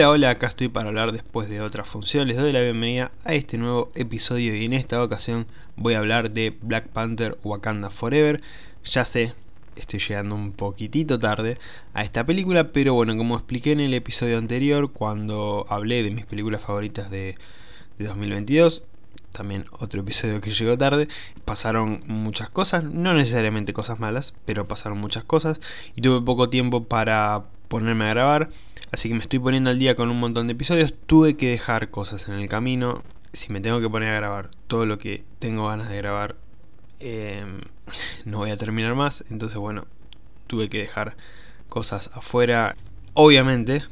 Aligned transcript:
Hola, 0.00 0.12
hola, 0.12 0.30
acá 0.30 0.46
estoy 0.46 0.68
para 0.68 0.88
hablar 0.88 1.12
después 1.12 1.50
de 1.50 1.60
otra 1.60 1.84
función. 1.84 2.26
Les 2.26 2.38
doy 2.38 2.52
la 2.52 2.62
bienvenida 2.62 3.12
a 3.22 3.34
este 3.34 3.58
nuevo 3.58 3.92
episodio 3.94 4.56
y 4.56 4.64
en 4.64 4.72
esta 4.72 5.02
ocasión 5.02 5.46
voy 5.76 5.92
a 5.92 5.98
hablar 5.98 6.30
de 6.30 6.56
Black 6.62 6.88
Panther 6.88 7.36
Wakanda 7.44 7.90
Forever. 7.90 8.40
Ya 8.82 9.04
sé, 9.04 9.34
estoy 9.76 10.00
llegando 10.00 10.36
un 10.36 10.52
poquitito 10.52 11.18
tarde 11.18 11.58
a 11.92 12.02
esta 12.02 12.24
película, 12.24 12.72
pero 12.72 12.94
bueno, 12.94 13.14
como 13.14 13.36
expliqué 13.36 13.72
en 13.72 13.80
el 13.80 13.92
episodio 13.92 14.38
anterior 14.38 14.90
cuando 14.90 15.66
hablé 15.68 16.02
de 16.02 16.12
mis 16.12 16.24
películas 16.24 16.62
favoritas 16.62 17.10
de, 17.10 17.34
de 17.98 18.04
2022, 18.06 18.82
también 19.32 19.66
otro 19.70 20.00
episodio 20.00 20.40
que 20.40 20.50
llegó 20.50 20.78
tarde, 20.78 21.08
pasaron 21.44 22.02
muchas 22.06 22.48
cosas, 22.48 22.84
no 22.84 23.12
necesariamente 23.12 23.74
cosas 23.74 24.00
malas, 24.00 24.32
pero 24.46 24.66
pasaron 24.66 24.96
muchas 24.96 25.24
cosas 25.24 25.60
y 25.94 26.00
tuve 26.00 26.24
poco 26.24 26.48
tiempo 26.48 26.84
para 26.84 27.44
ponerme 27.70 28.04
a 28.04 28.10
grabar 28.10 28.50
Así 28.92 29.08
que 29.08 29.14
me 29.14 29.20
estoy 29.20 29.38
poniendo 29.38 29.70
al 29.70 29.78
día 29.78 29.94
con 29.94 30.10
un 30.10 30.18
montón 30.18 30.48
de 30.48 30.54
episodios. 30.54 30.94
Tuve 31.06 31.36
que 31.36 31.50
dejar 31.50 31.90
cosas 31.90 32.28
en 32.28 32.34
el 32.34 32.48
camino. 32.48 33.04
Si 33.32 33.52
me 33.52 33.60
tengo 33.60 33.80
que 33.80 33.88
poner 33.88 34.08
a 34.08 34.16
grabar 34.16 34.50
todo 34.66 34.84
lo 34.84 34.98
que 34.98 35.22
tengo 35.38 35.68
ganas 35.68 35.88
de 35.88 35.96
grabar, 35.96 36.34
em, 36.98 37.60
no 38.24 38.38
voy 38.38 38.50
a 38.50 38.56
terminar 38.56 38.96
más. 38.96 39.24
Entonces, 39.30 39.58
bueno, 39.58 39.86
tuve 40.48 40.68
que 40.68 40.78
dejar 40.78 41.16
cosas 41.68 42.10
afuera. 42.14 42.74
Obviamente, 43.14 43.84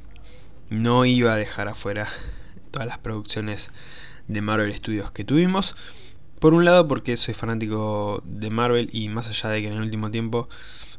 no 0.68 1.04
iba 1.04 1.32
a 1.32 1.36
dejar 1.36 1.68
afuera 1.68 2.08
todas 2.72 2.88
las 2.88 2.98
producciones 2.98 3.70
de 4.26 4.42
Marvel 4.42 4.74
Studios 4.74 5.12
que 5.12 5.24
tuvimos. 5.24 5.76
Por 6.40 6.54
un 6.54 6.64
lado 6.64 6.88
porque 6.88 7.16
soy 7.16 7.34
fanático 7.34 8.20
de 8.24 8.50
Marvel 8.50 8.88
y 8.92 9.08
más 9.08 9.28
allá 9.28 9.50
de 9.50 9.62
que 9.62 9.68
en 9.68 9.74
el 9.74 9.82
último 9.82 10.10
tiempo 10.10 10.48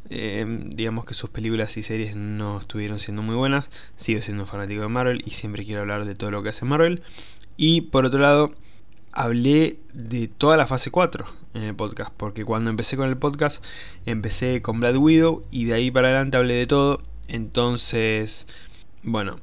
eh, 0.09 0.45
digamos 0.75 1.05
que 1.05 1.14
sus 1.14 1.30
películas 1.30 1.78
y 1.78 1.83
series 1.83 2.16
no 2.16 2.59
estuvieron 2.59 3.00
siendo 3.00 3.22
muy 3.22 3.36
buenas, 3.36 3.69
sigo 3.95 4.22
siendo 4.22 4.45
fanático 4.45 4.81
de 4.81 4.88
Marvel 4.88 5.23
y 5.25 5.31
siempre 5.31 5.66
quiero 5.66 5.81
hablar 5.81 6.05
de 6.05 6.16
todo 6.16 6.31
lo 6.31 6.44
que 6.44 6.50
hace 6.50 6.66
Marvel. 6.66 7.02
Y 7.58 7.81
por 7.81 8.05
otro 8.05 8.20
lado, 8.20 8.53
hablé 9.11 9.80
de 9.94 10.27
toda 10.27 10.58
la 10.58 10.67
fase 10.67 10.92
4 10.92 11.25
en 11.55 11.64
el 11.64 11.75
podcast, 11.75 12.14
porque 12.16 12.45
cuando 12.45 12.70
empecé 12.70 12.95
con 12.97 13.09
el 13.09 13.17
podcast 13.17 13.64
empecé 14.05 14.61
con 14.61 14.80
Black 14.80 14.98
Widow 14.98 15.43
y 15.52 15.65
de 15.65 15.73
ahí 15.73 15.92
para 15.92 16.08
adelante 16.08 16.38
hablé 16.38 16.55
de 16.55 16.67
todo. 16.67 17.04
Entonces, 17.27 18.48
bueno, 19.04 19.39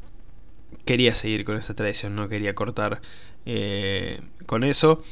quería 0.85 1.15
seguir 1.15 1.45
con 1.45 1.57
esa 1.57 1.75
tradición, 1.75 2.17
no 2.17 2.29
quería 2.29 2.55
cortar 2.55 3.01
eh, 3.45 4.21
con 4.47 4.65
eso. 4.65 5.03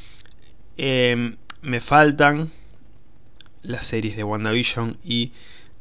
Em, 0.77 1.37
me 1.61 1.79
faltan 1.79 2.51
las 3.65 3.85
series 3.85 4.15
de 4.15 4.23
WandaVision 4.23 4.97
y 5.03 5.31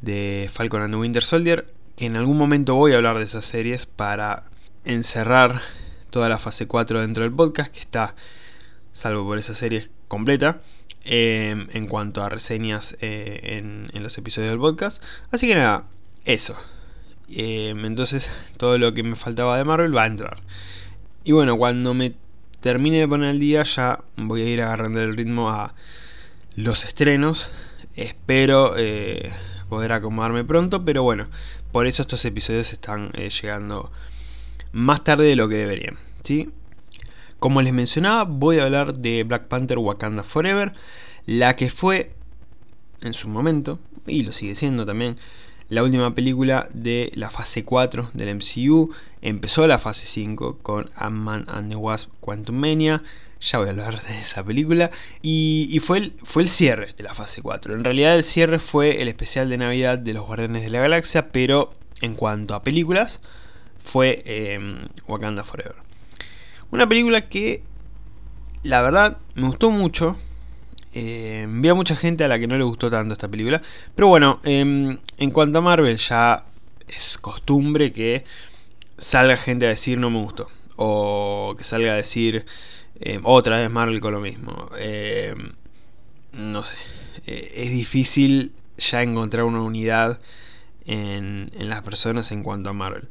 de 0.00 0.50
Falcon 0.52 0.82
and 0.82 0.94
the 0.94 0.98
Winter 0.98 1.22
Soldier, 1.22 1.66
que 1.96 2.06
en 2.06 2.16
algún 2.16 2.36
momento 2.36 2.74
voy 2.74 2.92
a 2.92 2.96
hablar 2.96 3.18
de 3.18 3.24
esas 3.24 3.46
series 3.46 3.86
para 3.86 4.44
encerrar 4.84 5.60
toda 6.10 6.28
la 6.28 6.38
fase 6.38 6.66
4 6.66 7.00
dentro 7.00 7.22
del 7.22 7.32
podcast, 7.32 7.72
que 7.72 7.80
está, 7.80 8.14
salvo 8.92 9.24
por 9.24 9.38
esas 9.38 9.58
series, 9.58 9.90
completa. 10.08 10.60
Em, 11.06 11.66
en 11.74 11.86
cuanto 11.86 12.22
a 12.22 12.30
reseñas 12.30 12.96
eh, 13.02 13.58
en, 13.58 13.88
en, 13.92 14.02
los 14.02 14.16
episodios 14.16 14.50
del 14.50 14.58
podcast. 14.58 15.02
Así 15.30 15.46
que 15.46 15.54
nada, 15.54 15.84
eso. 16.24 16.56
Em, 17.28 17.84
entonces 17.84 18.30
todo 18.56 18.78
lo 18.78 18.94
que 18.94 19.02
me 19.02 19.14
faltaba 19.14 19.58
de 19.58 19.64
Marvel 19.64 19.94
va 19.94 20.04
a 20.04 20.06
entrar. 20.06 20.38
Y 21.22 21.32
bueno, 21.32 21.58
cuando 21.58 21.92
me 21.92 22.14
termine 22.60 23.00
de 23.00 23.08
poner 23.08 23.30
el 23.30 23.38
día 23.38 23.64
ya 23.64 24.02
voy 24.16 24.42
a 24.42 24.48
ir 24.48 24.62
agarrando 24.62 25.02
el 25.02 25.14
ritmo 25.14 25.50
a 25.50 25.74
los 26.56 26.84
estrenos. 26.84 27.50
Espero 27.96 28.74
eh, 28.76 29.30
poder 29.68 29.92
acomodarme 29.92 30.44
pronto, 30.44 30.84
pero 30.84 31.02
bueno, 31.02 31.28
por 31.72 31.86
eso 31.86 32.02
estos 32.02 32.24
episodios 32.24 32.72
están 32.72 33.10
eh, 33.14 33.30
llegando 33.30 33.90
más 34.72 35.04
tarde 35.04 35.26
de 35.26 35.36
lo 35.36 35.48
que 35.48 35.56
deberían. 35.56 35.96
¿sí? 36.22 36.50
Como 37.38 37.62
les 37.62 37.72
mencionaba, 37.72 38.24
voy 38.24 38.58
a 38.58 38.64
hablar 38.64 38.94
de 38.94 39.22
Black 39.24 39.48
Panther 39.48 39.78
Wakanda 39.78 40.22
Forever, 40.22 40.72
la 41.26 41.56
que 41.56 41.70
fue 41.70 42.14
en 43.02 43.14
su 43.14 43.28
momento, 43.28 43.78
y 44.06 44.22
lo 44.22 44.32
sigue 44.32 44.54
siendo 44.54 44.84
también, 44.86 45.16
la 45.68 45.82
última 45.82 46.14
película 46.14 46.68
de 46.72 47.10
la 47.14 47.30
fase 47.30 47.64
4 47.64 48.10
del 48.12 48.36
MCU. 48.36 48.90
Empezó 49.22 49.66
la 49.66 49.78
fase 49.78 50.06
5 50.06 50.58
con 50.58 50.90
Ant-Man 50.94 51.44
and 51.48 51.70
the 51.70 51.76
Wasp 51.76 52.10
Quantum 52.20 52.56
Mania. 52.56 53.02
Ya 53.40 53.58
voy 53.58 53.68
a 53.68 53.70
hablar 53.70 54.02
de 54.02 54.18
esa 54.18 54.44
película. 54.44 54.90
Y, 55.22 55.78
fue, 55.80 55.98
el, 55.98 56.14
fue 56.22 56.42
el 56.42 56.48
cierre 56.48 56.94
de 56.96 57.04
la 57.04 57.14
fase 57.14 57.42
4. 57.42 57.74
En 57.74 57.84
realidad 57.84 58.16
el 58.16 58.24
cierre 58.24 58.58
fue 58.58 59.02
el 59.02 59.08
especial 59.08 59.48
de 59.48 59.58
Navidad 59.58 59.98
de 59.98 60.14
los 60.14 60.26
Guardianes 60.26 60.62
de 60.62 60.70
la 60.70 60.80
Galaxia. 60.80 61.30
Pero 61.30 61.72
en 62.00 62.14
cuanto 62.14 62.54
a 62.54 62.62
películas, 62.62 63.20
fue 63.78 64.22
em, 64.24 64.86
Wakanda 65.06 65.44
Forever. 65.44 65.76
Una 66.70 66.88
película 66.88 67.28
que 67.28 67.62
la 68.62 68.82
verdad 68.82 69.18
me 69.34 69.46
gustó 69.46 69.70
mucho. 69.70 70.16
Eh, 70.94 71.46
vi 71.48 71.68
a 71.68 71.74
mucha 71.74 71.96
gente 71.96 72.24
a 72.24 72.28
la 72.28 72.38
que 72.38 72.46
no 72.46 72.56
le 72.56 72.64
gustó 72.64 72.90
tanto 72.90 73.12
esta 73.12 73.28
película. 73.28 73.60
Pero 73.94 74.08
bueno, 74.08 74.40
em, 74.44 74.98
en 75.18 75.30
cuanto 75.30 75.58
a 75.58 75.62
Marvel, 75.62 75.96
ya 75.98 76.44
es 76.88 77.18
costumbre 77.18 77.92
que 77.92 78.24
salga 78.96 79.36
gente 79.36 79.66
a 79.66 79.70
decir 79.70 79.98
no 79.98 80.10
me 80.10 80.20
gustó. 80.20 80.48
O 80.76 81.54
que 81.56 81.64
salga 81.64 81.92
a 81.92 81.96
decir 81.96 82.46
em, 83.00 83.20
otra 83.24 83.56
vez 83.56 83.70
Marvel 83.70 84.00
con 84.00 84.12
lo 84.12 84.20
mismo. 84.20 84.70
Em, 84.78 85.52
no 86.32 86.64
sé. 86.64 86.76
Eh, 87.26 87.52
es 87.56 87.70
difícil 87.70 88.52
ya 88.76 89.02
encontrar 89.02 89.44
una 89.44 89.62
unidad 89.62 90.20
en, 90.86 91.50
en, 91.54 91.68
las 91.68 91.82
personas 91.82 92.32
en 92.32 92.42
cuanto 92.42 92.70
a 92.70 92.72
Marvel. 92.72 93.08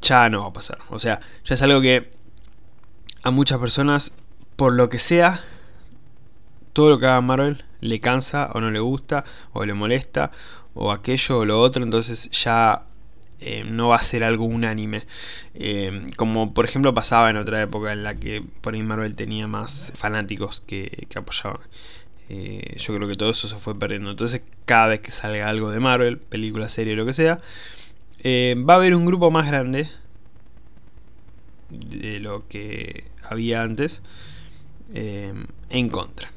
ya 0.00 0.28
no 0.30 0.42
va 0.42 0.48
a 0.48 0.52
pasar. 0.52 0.78
O 0.90 0.98
sea, 0.98 1.20
ya 1.44 1.54
es 1.54 1.62
algo 1.62 1.80
que 1.80 2.10
a 3.22 3.30
muchas 3.30 3.58
personas, 3.58 4.12
por 4.56 4.72
lo 4.74 4.88
que 4.88 4.98
sea, 4.98 5.40
todo 6.72 6.90
lo 6.90 6.98
que 6.98 7.06
haga 7.06 7.20
Marvel 7.20 7.64
le 7.80 8.00
cansa 8.00 8.50
o 8.52 8.60
no 8.60 8.70
le 8.70 8.80
gusta 8.80 9.24
o 9.52 9.64
le 9.64 9.74
molesta 9.74 10.30
o 10.74 10.92
aquello 10.92 11.38
o 11.38 11.44
lo 11.44 11.60
otro, 11.60 11.82
entonces 11.82 12.30
ya 12.30 12.84
eh, 13.40 13.64
no 13.64 13.88
va 13.88 13.96
a 13.96 14.02
ser 14.02 14.24
algo 14.24 14.44
unánime. 14.44 15.02
Eh, 15.54 16.06
como 16.16 16.54
por 16.54 16.64
ejemplo 16.64 16.94
pasaba 16.94 17.30
en 17.30 17.36
otra 17.36 17.60
época 17.62 17.92
en 17.92 18.02
la 18.02 18.14
que 18.16 18.42
por 18.60 18.74
ahí 18.74 18.82
Marvel 18.82 19.14
tenía 19.14 19.46
más 19.46 19.92
fanáticos 19.94 20.62
que, 20.66 21.06
apoyaban. 21.14 21.60
Eh, 22.28 22.76
yo 22.78 22.94
creo 22.94 23.08
que 23.08 23.14
todo 23.16 23.30
eso 23.30 23.48
se 23.48 23.56
fue 23.58 23.78
perdiendo. 23.78 24.10
Entonces 24.10 24.42
cada 24.64 24.88
vez 24.88 25.00
que 25.00 25.12
salga 25.12 25.48
algo 25.48 25.70
de 25.70 25.80
Marvel, 25.80 26.18
película, 26.18 26.68
serie, 26.68 26.96
lo 26.96 27.06
que 27.06 27.12
sea, 27.12 27.40
va 28.24 28.74
a 28.74 28.76
haber 28.76 28.94
un 28.94 29.06
grupo 29.06 29.30
más 29.30 29.46
grande 29.48 29.88
de 31.68 32.20
lo 32.20 32.46
que 32.48 33.04
había 33.22 33.62
antes 33.62 34.02
en 34.92 35.88
contra 35.90 36.30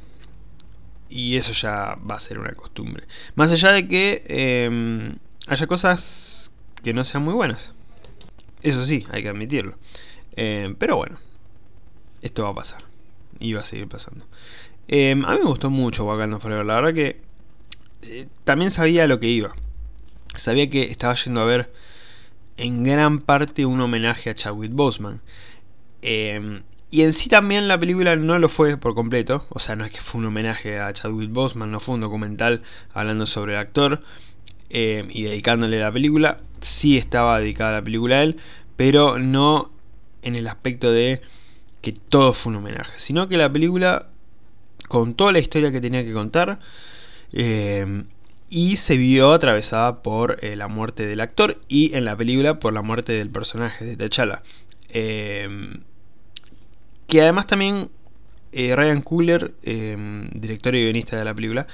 y 1.07 1.35
eso 1.35 1.53
ya 1.53 1.95
va 2.09 2.15
a 2.15 2.19
ser 2.19 2.39
una 2.39 2.51
costumbre. 2.53 3.05
Más 3.35 3.51
allá 3.51 3.71
de 3.71 3.87
que 3.87 5.19
haya 5.47 5.67
cosas 5.67 6.53
que 6.81 6.93
no 6.93 7.03
sean 7.03 7.23
muy 7.23 7.33
buenas. 7.33 7.73
Eso 8.61 8.85
sí, 8.85 9.05
hay 9.11 9.23
que 9.23 9.29
admitirlo. 9.29 9.77
Em, 10.35 10.75
pero 10.75 10.95
bueno, 10.97 11.19
esto 12.21 12.43
va 12.43 12.49
a 12.49 12.55
pasar. 12.55 12.83
Y 13.39 13.53
va 13.53 13.61
a 13.61 13.65
seguir 13.65 13.87
pasando. 13.87 14.25
Em, 14.87 15.25
a 15.25 15.33
mí 15.33 15.39
me 15.39 15.45
gustó 15.45 15.69
mucho 15.69 16.05
Wakanda 16.05 16.39
Forever. 16.39 16.65
La 16.65 16.75
verdad 16.75 16.93
que 16.93 17.21
eh, 18.03 18.27
también 18.43 18.71
sabía 18.71 19.07
lo 19.07 19.19
que 19.19 19.27
iba. 19.27 19.53
Sabía 20.35 20.69
que 20.69 20.83
estaba 20.83 21.15
yendo 21.15 21.41
a 21.41 21.45
ver 21.45 21.71
en 22.57 22.79
gran 22.81 23.19
parte 23.19 23.65
un 23.65 23.79
homenaje 23.81 24.29
a 24.29 24.35
Chadwick 24.35 24.71
Boseman. 24.73 25.21
Y 26.91 27.03
en 27.03 27.13
sí 27.13 27.29
también 27.29 27.67
la 27.67 27.79
película 27.79 28.15
no 28.15 28.39
lo 28.39 28.49
fue 28.49 28.75
por 28.77 28.95
completo, 28.95 29.45
o 29.49 29.59
sea, 29.59 29.75
no 29.75 29.85
es 29.85 29.91
que 29.91 30.01
fue 30.01 30.19
un 30.19 30.25
homenaje 30.25 30.79
a 30.79 30.91
Chadwick 30.91 31.31
Boseman, 31.31 31.71
no 31.71 31.79
fue 31.79 31.95
un 31.95 32.01
documental 32.01 32.63
hablando 32.93 33.27
sobre 33.27 33.53
el 33.53 33.59
actor 33.59 34.01
eh, 34.69 35.07
y 35.09 35.23
dedicándole 35.23 35.79
la 35.79 35.91
película, 35.91 36.39
sí 36.61 36.97
estaba 36.97 37.39
dedicada 37.39 37.73
la 37.73 37.83
película 37.83 38.17
a 38.17 38.23
él, 38.23 38.37
pero 38.75 39.19
no 39.19 39.71
en 40.21 40.35
el 40.35 40.47
aspecto 40.47 40.91
de 40.91 41.21
que 41.81 41.93
todo 41.93 42.33
fue 42.33 42.51
un 42.51 42.57
homenaje, 42.57 42.99
sino 42.99 43.27
que 43.27 43.37
la 43.37 43.51
película 43.51 44.09
contó 44.87 45.31
la 45.31 45.39
historia 45.39 45.71
que 45.71 45.81
tenía 45.81 46.03
que 46.03 46.13
contar 46.13 46.59
eh, 47.33 48.03
y 48.49 48.77
se 48.77 48.97
vio 48.97 49.33
atravesada 49.33 50.01
por 50.01 50.43
eh, 50.43 50.55
la 50.55 50.67
muerte 50.67 51.05
del 51.07 51.21
actor 51.21 51.59
y 51.67 51.95
en 51.95 52.05
la 52.05 52.15
película 52.15 52.59
por 52.59 52.73
la 52.73 52.81
muerte 52.81 53.13
del 53.13 53.29
personaje 53.29 53.85
de 53.85 53.95
T'Challa. 53.95 54.43
Que 57.07 57.21
además 57.21 57.47
también 57.47 57.89
Ryan 58.51 59.01
Coogler, 59.01 59.53
em, 59.63 60.29
director 60.31 60.75
y 60.75 60.83
guionista 60.83 61.17
de 61.17 61.25
la 61.25 61.33
película, 61.33 61.67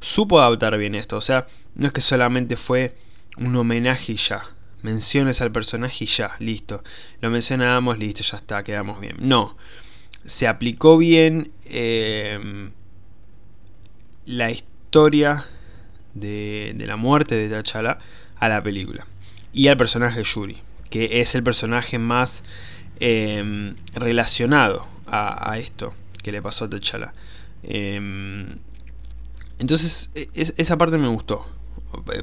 supo 0.00 0.40
adaptar 0.40 0.76
bien 0.78 0.94
esto. 0.94 1.16
O 1.16 1.20
sea, 1.20 1.46
no 1.74 1.86
es 1.86 1.92
que 1.92 2.00
solamente 2.00 2.56
fue 2.56 2.96
un 3.38 3.54
homenaje 3.56 4.12
y 4.12 4.16
ya. 4.16 4.42
Menciones 4.82 5.40
al 5.40 5.52
personaje 5.52 6.04
y 6.04 6.06
ya, 6.06 6.30
listo. 6.38 6.82
Lo 7.20 7.30
mencionamos, 7.30 7.98
listo, 7.98 8.22
ya 8.22 8.36
está, 8.36 8.62
quedamos 8.62 9.00
bien. 9.00 9.16
No. 9.18 9.56
Se 10.24 10.46
aplicó 10.46 10.96
bien 10.96 11.50
em, 11.64 12.72
la 14.26 14.50
historia 14.50 15.44
de, 16.14 16.72
de, 16.76 16.86
la 16.86 16.96
muerte 16.96 17.34
de 17.36 17.62
T'Challa 17.62 17.98
a 18.36 18.48
la 18.48 18.62
película. 18.62 19.06
Y 19.52 19.68
al 19.68 19.76
personaje 19.76 20.22
Yuri, 20.22 20.58
que 20.90 21.20
es 21.20 21.34
el 21.34 21.42
personaje 21.42 21.98
más 21.98 22.44
em, 23.00 23.74
relacionado 23.94 24.86
a, 25.06 25.56
esto 25.58 25.94
que 26.22 26.32
le 26.32 26.42
pasó 26.42 26.66
a 26.66 26.70
T'Challa. 26.70 27.12
Em, 27.62 28.56
entonces, 29.58 30.10
e, 30.14 30.28
esa 30.34 30.76
parte 30.76 30.98
me 30.98 31.08
gustó. 31.08 31.46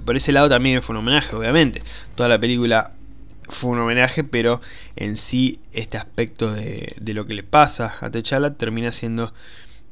Por 0.06 0.15
ese 0.15 0.31
lado 0.31 0.50
también 0.50 0.81
fue 0.81 0.94
un 0.94 1.00
homenaje, 1.00 1.35
obviamente. 1.35 1.81
Toda 2.15 2.30
la 2.30 2.39
película 2.39 2.94
fue 3.50 3.71
un 3.71 3.80
homenaje, 3.80 4.24
pero 4.24 4.62
en 4.95 5.18
sí 5.18 5.59
este 5.71 5.97
aspecto 5.97 6.51
de, 6.53 6.95
lo 7.13 7.25
que 7.25 7.33
le 7.33 7.44
pasa 7.44 7.94
a 8.01 8.09
T'Challa 8.09 8.53
termina 8.53 8.91
siendo, 8.91 9.33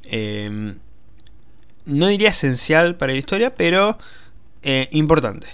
em, 0.04 0.78
no 1.86 2.08
diría 2.08 2.30
esencial 2.30 2.96
para 2.96 3.14
la 3.14 3.20
historia, 3.20 3.56
pero 3.56 3.98
eh, 4.64 4.88
importante. 4.92 5.48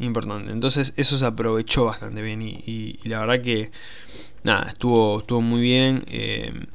Importante. 0.00 0.52
Entonces 0.52 0.94
eso 0.96 1.18
se 1.18 1.26
aprovechó 1.26 1.84
bastante 1.84 2.22
bien 2.22 2.40
y, 2.42 2.98
la 3.04 3.20
verdad 3.20 3.42
que 3.42 3.70
nada, 4.44 4.68
estuvo, 4.68 5.20
estuvo 5.20 5.40
muy 5.40 5.60
bien. 5.60 6.04
Em, 6.08 6.66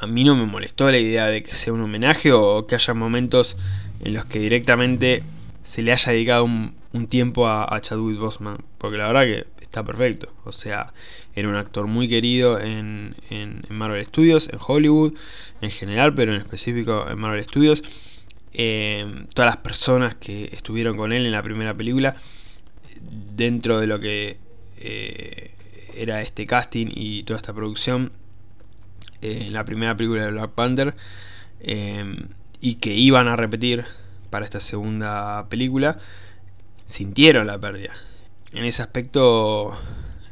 a 0.00 0.06
mí 0.06 0.24
no 0.24 0.36
me 0.36 0.46
molestó 0.46 0.90
la 0.90 0.98
idea 0.98 1.26
de 1.26 1.42
que 1.42 1.52
sea 1.52 1.72
un 1.72 1.80
homenaje 1.80 2.32
o 2.32 2.66
que 2.66 2.76
haya 2.76 2.94
momentos 2.94 3.56
en 4.00 4.14
los 4.14 4.24
que 4.26 4.38
directamente 4.38 5.24
se 5.62 5.82
le 5.82 5.92
haya 5.92 6.12
dedicado 6.12 6.44
un, 6.44 6.76
tiempo 7.08 7.46
a, 7.46 7.78
Chadwick 7.80 8.18
Boseman, 8.18 8.58
porque 8.78 8.96
la 8.96 9.06
verdad 9.06 9.24
que 9.24 9.46
está 9.60 9.84
perfecto. 9.84 10.32
O 10.44 10.52
sea, 10.52 10.92
era 11.34 11.48
un 11.48 11.54
actor 11.54 11.86
muy 11.86 12.08
querido 12.08 12.58
en, 12.60 13.14
Marvel 13.68 14.04
Studios, 14.04 14.48
en 14.48 14.58
Hollywood 14.64 15.14
en 15.60 15.70
general, 15.70 16.14
pero 16.14 16.34
en 16.34 16.40
específico 16.40 17.06
en 17.08 17.18
Marvel 17.18 17.44
Studios. 17.44 17.82
Eh, 18.52 19.24
todas 19.34 19.50
las 19.50 19.58
personas 19.58 20.14
que 20.14 20.48
estuvieron 20.52 20.96
con 20.96 21.12
él 21.12 21.26
en 21.26 21.32
la 21.32 21.42
primera 21.42 21.74
película, 21.74 22.16
dentro 23.36 23.78
de 23.78 23.86
lo 23.86 24.00
que 24.00 24.38
eh, 24.78 25.50
era 25.94 26.22
este 26.22 26.46
casting 26.46 26.86
y 26.90 27.24
toda 27.24 27.36
esta 27.36 27.52
producción, 27.52 28.12
eh, 29.22 29.44
en 29.46 29.52
la 29.52 29.64
primera 29.64 29.96
película 29.96 30.24
de 30.24 30.30
Black 30.32 30.50
Panther, 30.52 30.94
y 32.60 32.74
que 32.74 32.94
iban 32.94 33.28
a 33.28 33.36
repetir 33.36 33.84
para 34.30 34.44
esta 34.44 34.60
segunda 34.60 35.46
película, 35.48 35.98
sintieron 36.84 37.46
la 37.46 37.58
pérdida. 37.58 37.92
En 38.52 38.64
ese 38.64 38.82
aspecto 38.82 39.76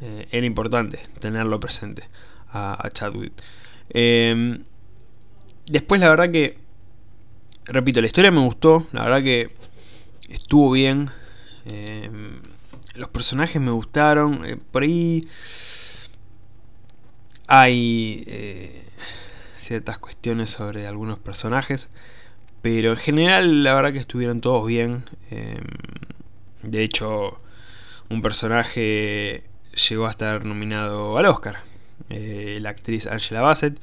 eh, 0.01 0.27
era 0.31 0.45
importante 0.45 0.99
tenerlo 1.19 1.59
presente 1.59 2.03
a, 2.51 2.89
Chadwick. 2.91 3.33
Em, 3.89 4.63
después 5.67 6.01
la 6.01 6.09
verdad 6.09 6.31
que, 6.31 6.57
repito, 7.65 8.01
la 8.01 8.07
historia 8.07 8.31
me 8.31 8.41
gustó, 8.41 8.87
la 8.91 9.03
verdad 9.03 9.21
que 9.21 9.49
estuvo 10.29 10.71
bien. 10.71 11.09
Em, 11.65 12.41
los 12.95 13.09
personajes 13.09 13.61
me 13.61 13.71
gustaron. 13.71 14.43
Eh, 14.45 14.57
por 14.71 14.83
ahí 14.83 15.25
hay 17.47 18.23
eh, 18.27 18.83
ciertas 19.57 19.97
cuestiones 19.97 20.51
sobre 20.51 20.87
algunos 20.87 21.19
personajes. 21.19 21.89
Pero 22.61 22.91
en 22.91 22.97
general 22.97 23.63
la 23.63 23.73
verdad 23.73 23.93
que 23.93 23.99
estuvieron 23.99 24.41
todos 24.41 24.65
bien. 24.67 25.05
Em, 25.31 25.63
de 26.63 26.83
hecho, 26.83 27.39
un 28.09 28.21
personaje 28.21 29.43
llegó 29.89 30.07
a 30.07 30.11
estar 30.11 30.45
nominado 30.45 31.17
al 31.17 31.25
Oscar. 31.25 31.57
Eh, 32.09 32.59
la 32.61 32.69
actriz 32.69 33.07
Angela 33.07 33.41
Bassett, 33.41 33.79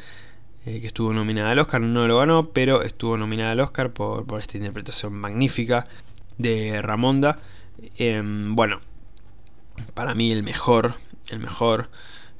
eh, 0.67 0.81
que 0.81 0.87
estuvo 0.87 1.13
nominada 1.13 1.51
al 1.51 1.59
Oscar, 1.59 1.81
no 1.81 2.07
lo 2.09 2.19
ganó, 2.19 2.51
pero 2.51 2.83
estuvo 2.83 3.17
nominada 3.17 3.53
al 3.53 3.61
Oscar 3.61 3.93
por, 3.93 4.27
esta 4.41 4.57
interpretación 4.57 5.15
magnífica 5.15 5.87
de 6.39 6.81
Ramonda. 6.83 7.39
Em, 7.99 8.55
bueno, 8.57 8.81
para 9.95 10.15
mí 10.15 10.33
el 10.33 10.43
mejor, 10.43 10.95
el 11.29 11.39
mejor, 11.39 11.91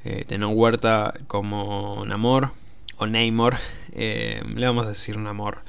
eh, 0.05 0.23
Tenón 0.27 0.53
Huerta 0.55 1.13
como 1.27 2.03
Namor, 2.05 2.51
o 2.97 3.07
Namor, 3.07 3.57
em, 3.93 4.55
le 4.55 4.65
vamos 4.67 4.85
a 4.85 4.89
decir 4.89 5.17
Namor. 5.17 5.61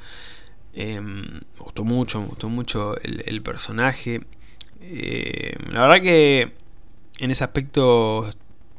Eh, 0.75 1.01
me 1.01 1.41
gustó 1.59 1.85
mucho, 1.85 2.21
me 2.21 2.29
gustó 2.29 2.49
mucho 2.51 2.97
el, 3.01 3.43
personaje. 3.43 4.23
Eh, 4.83 5.57
la 5.71 5.81
verdad 5.81 6.03
que 6.03 6.53
en 7.19 7.31
ese 7.31 7.45
aspecto 7.45 8.29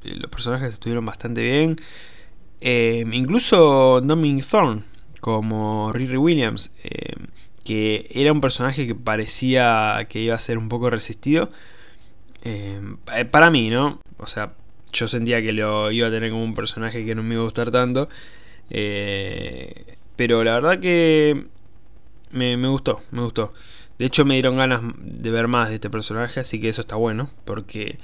eh, 0.03 0.15
los 0.15 0.29
personajes 0.29 0.73
estuvieron 0.73 1.05
bastante 1.05 1.41
bien. 1.41 1.75
incluso 2.61 4.01
Dominic 4.01 4.45
Thorne 4.45 4.83
como 5.21 5.91
Riri 5.91 6.17
Williams, 6.17 6.71
que 7.65 8.07
era 8.11 8.31
un 8.31 8.41
personaje 8.41 8.87
que 8.87 8.95
parecía 8.95 10.07
que 10.09 10.21
iba 10.21 10.35
a 10.35 10.39
ser 10.39 10.57
un 10.57 10.69
poco 10.69 10.89
resistido. 10.89 11.49
para 13.31 13.49
mí, 13.51 13.69
¿no? 13.69 13.99
O 14.17 14.27
sea, 14.27 14.53
yo 14.99 15.07
sentía 15.07 15.41
que 15.41 15.53
lo 15.53 15.91
iba 15.91 16.07
a 16.07 16.11
tener 16.11 16.31
como 16.31 16.43
un 16.43 16.53
personaje 16.53 17.05
que 17.05 17.15
no 17.15 17.23
me 17.23 17.35
iba 17.35 17.41
a 17.41 17.45
gustar 17.45 17.71
tanto. 17.71 18.09
pero 20.15 20.43
la 20.43 20.55
verdad 20.55 20.79
que 20.79 21.47
me, 22.31 22.55
gustó, 22.67 23.01
me 23.11 23.21
gustó. 23.21 23.53
De 23.99 24.05
hecho 24.05 24.25
me 24.25 24.35
dieron 24.35 24.57
ganas 24.57 24.81
de 24.97 25.31
ver 25.31 25.47
más 25.47 25.69
de 25.69 25.75
este 25.75 25.89
personaje, 25.89 26.39
así 26.39 26.59
que 26.61 26.69
eso 26.69 26.81
está 26.81 26.95
bueno, 26.95 27.29
porque 27.45 27.99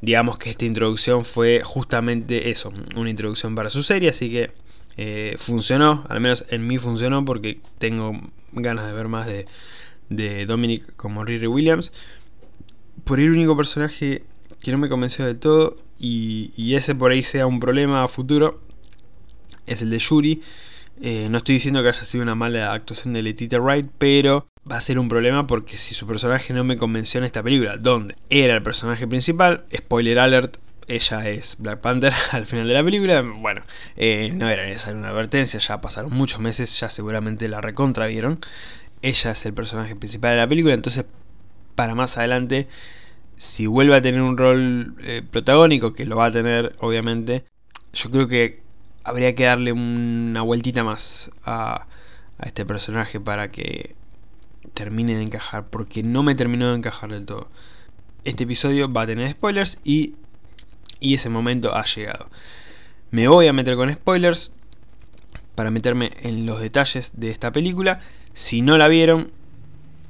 digamos 0.00 0.38
que 0.38 0.50
esta 0.50 0.64
introducción 0.64 1.24
fue 1.24 1.62
justamente 1.64 2.50
eso, 2.50 2.72
una 2.96 3.10
introducción 3.10 3.54
para 3.54 3.70
su 3.70 3.82
serie, 3.82 4.10
así 4.10 4.30
que 4.30 4.52
eh, 4.96 5.34
funcionó, 5.38 6.04
al 6.08 6.20
menos 6.20 6.44
en 6.50 6.66
mí 6.66 6.78
funcionó, 6.78 7.24
porque 7.24 7.60
tengo 7.78 8.12
ganas 8.52 8.86
de 8.86 8.92
ver 8.92 9.08
más 9.08 9.26
de, 9.26 9.46
Dominic 10.46 10.94
como 10.96 11.24
Riri 11.24 11.46
Williams. 11.46 11.92
Por 13.04 13.18
el 13.18 13.32
único 13.32 13.56
personaje 13.56 14.24
que 14.60 14.70
no 14.70 14.78
me 14.78 14.88
convenció 14.88 15.26
del 15.26 15.38
todo, 15.38 15.76
y, 16.04 16.74
ese 16.74 16.94
por 16.94 17.12
ahí 17.12 17.22
sea 17.22 17.46
un 17.46 17.60
problema 17.60 18.02
a 18.02 18.08
futuro, 18.08 18.60
es 19.66 19.82
el 19.82 19.90
de 19.90 19.98
Yuri. 19.98 20.42
Eh, 21.00 21.28
no 21.30 21.38
estoy 21.38 21.54
diciendo 21.54 21.82
que 21.82 21.88
haya 21.88 22.04
sido 22.04 22.22
una 22.22 22.34
mala 22.34 22.72
actuación 22.72 23.14
de 23.14 23.22
Letitia 23.22 23.58
Wright, 23.58 23.88
pero 23.98 24.46
va 24.70 24.76
a 24.76 24.80
ser 24.80 24.98
un 24.98 25.08
problema 25.08 25.46
porque 25.46 25.76
si 25.76 25.94
su 25.94 26.06
personaje 26.06 26.52
no 26.52 26.62
me 26.62 26.76
convenció 26.76 27.18
en 27.18 27.24
esta 27.24 27.42
película, 27.42 27.76
donde 27.76 28.14
era 28.30 28.54
el 28.54 28.62
personaje 28.62 29.06
principal, 29.06 29.64
spoiler 29.74 30.18
alert, 30.18 30.58
ella 30.86 31.28
es 31.28 31.56
Black 31.58 31.80
Panther 31.80 32.12
al 32.32 32.46
final 32.46 32.68
de 32.68 32.74
la 32.74 32.84
película, 32.84 33.22
bueno, 33.22 33.62
eh, 33.96 34.30
no 34.34 34.48
era 34.48 34.66
necesaria 34.66 34.98
una 34.98 35.08
advertencia, 35.08 35.58
ya 35.58 35.80
pasaron 35.80 36.12
muchos 36.12 36.38
meses, 36.40 36.78
ya 36.78 36.90
seguramente 36.90 37.48
la 37.48 37.60
recontra 37.60 38.06
vieron. 38.06 38.38
Ella 39.02 39.32
es 39.32 39.46
el 39.46 39.54
personaje 39.54 39.96
principal 39.96 40.32
de 40.32 40.36
la 40.36 40.48
película, 40.48 40.74
entonces 40.74 41.06
para 41.74 41.94
más 41.94 42.18
adelante, 42.18 42.68
si 43.44 43.66
vuelve 43.66 43.94
a 43.94 44.00
tener 44.00 44.22
un 44.22 44.38
rol 44.38 44.96
eh, 45.00 45.22
protagónico, 45.30 45.92
que 45.92 46.06
lo 46.06 46.16
va 46.16 46.26
a 46.26 46.32
tener 46.32 46.74
obviamente, 46.80 47.44
yo 47.92 48.10
creo 48.10 48.26
que 48.26 48.60
habría 49.04 49.34
que 49.34 49.44
darle 49.44 49.72
una 49.72 50.40
vueltita 50.40 50.82
más 50.82 51.30
a, 51.44 51.86
este 52.42 52.64
personaje 52.64 53.20
para 53.20 53.50
que 53.50 53.94
termine 54.72 55.14
de 55.14 55.22
encajar, 55.22 55.66
porque 55.68 56.02
no 56.02 56.22
me 56.22 56.34
terminó 56.34 56.70
de 56.70 56.76
encajar 56.76 57.12
del 57.12 57.26
todo. 57.26 57.48
Este 58.24 58.44
episodio 58.44 58.90
va 58.90 59.02
a 59.02 59.06
tener 59.06 59.30
spoilers 59.30 59.78
y, 59.84 60.14
y 60.98 61.14
ese 61.14 61.28
momento 61.28 61.74
ha 61.74 61.84
llegado. 61.84 62.30
Me 63.10 63.28
voy 63.28 63.46
a 63.46 63.52
meter 63.52 63.76
con 63.76 63.92
spoilers 63.92 64.52
para 65.54 65.70
meterme 65.70 66.10
en 66.22 66.46
los 66.46 66.60
detalles 66.60 67.20
de 67.20 67.30
esta 67.30 67.52
película. 67.52 68.00
Si 68.32 68.62
no 68.62 68.78
la 68.78 68.88
vieron, 68.88 69.30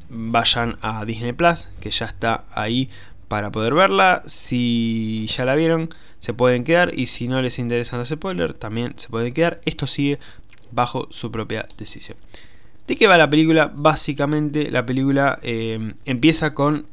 vayan 0.08 0.76
a 0.80 1.04
Disney 1.04 1.32
Plus, 1.32 1.70
que 1.80 1.90
ya 1.90 2.06
está 2.06 2.44
ahí 2.54 2.88
para 3.28 3.50
poder 3.50 3.74
verla. 3.74 4.22
Si 4.26 5.26
ya 5.28 5.44
la 5.44 5.54
vieron, 5.54 5.90
se 6.20 6.34
pueden 6.34 6.64
quedar 6.64 6.92
y 6.98 7.06
si 7.06 7.28
no 7.28 7.42
les 7.42 7.58
interesan 7.58 7.98
los 7.98 8.08
spoilers, 8.08 8.58
también 8.58 8.94
se 8.96 9.08
pueden 9.08 9.32
quedar. 9.34 9.60
Esto 9.64 9.86
sigue 9.86 10.18
bajo 10.70 11.08
su 11.10 11.30
propia 11.30 11.66
decisión. 11.76 12.16
¿De 12.86 12.96
qué 12.96 13.06
va 13.06 13.16
la 13.16 13.30
película? 13.30 13.72
Básicamente 13.74 14.70
la 14.70 14.84
película 14.84 15.38
eh, 15.42 15.94
empieza 16.04 16.54
con 16.54 16.86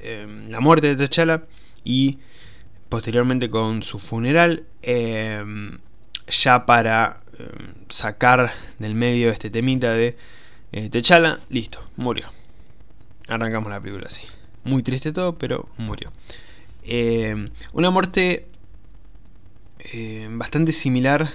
eh, 0.00 0.26
la 0.48 0.60
muerte 0.60 0.94
de 0.94 1.06
T'Challa 1.06 1.44
y 1.84 2.18
posteriormente 2.88 3.50
con 3.50 3.82
su 3.82 3.98
funeral. 3.98 4.64
Eh, 4.82 5.44
ya 6.28 6.66
para 6.66 7.22
sacar 7.88 8.50
del 8.78 8.94
medio 8.94 9.30
este 9.30 9.48
temita 9.48 9.92
de 9.92 10.16
T'Challa, 10.90 11.38
listo, 11.50 11.82
murió. 11.96 12.26
Arrancamos 13.28 13.70
la 13.70 13.80
película 13.80 14.06
así. 14.08 14.22
Muy 14.68 14.82
triste 14.82 15.12
todo, 15.12 15.38
pero 15.38 15.66
murió. 15.78 16.12
una 17.72 17.90
muerte 17.90 18.46
eh, 19.94 20.28
bastante 20.30 20.72
similar 20.72 21.26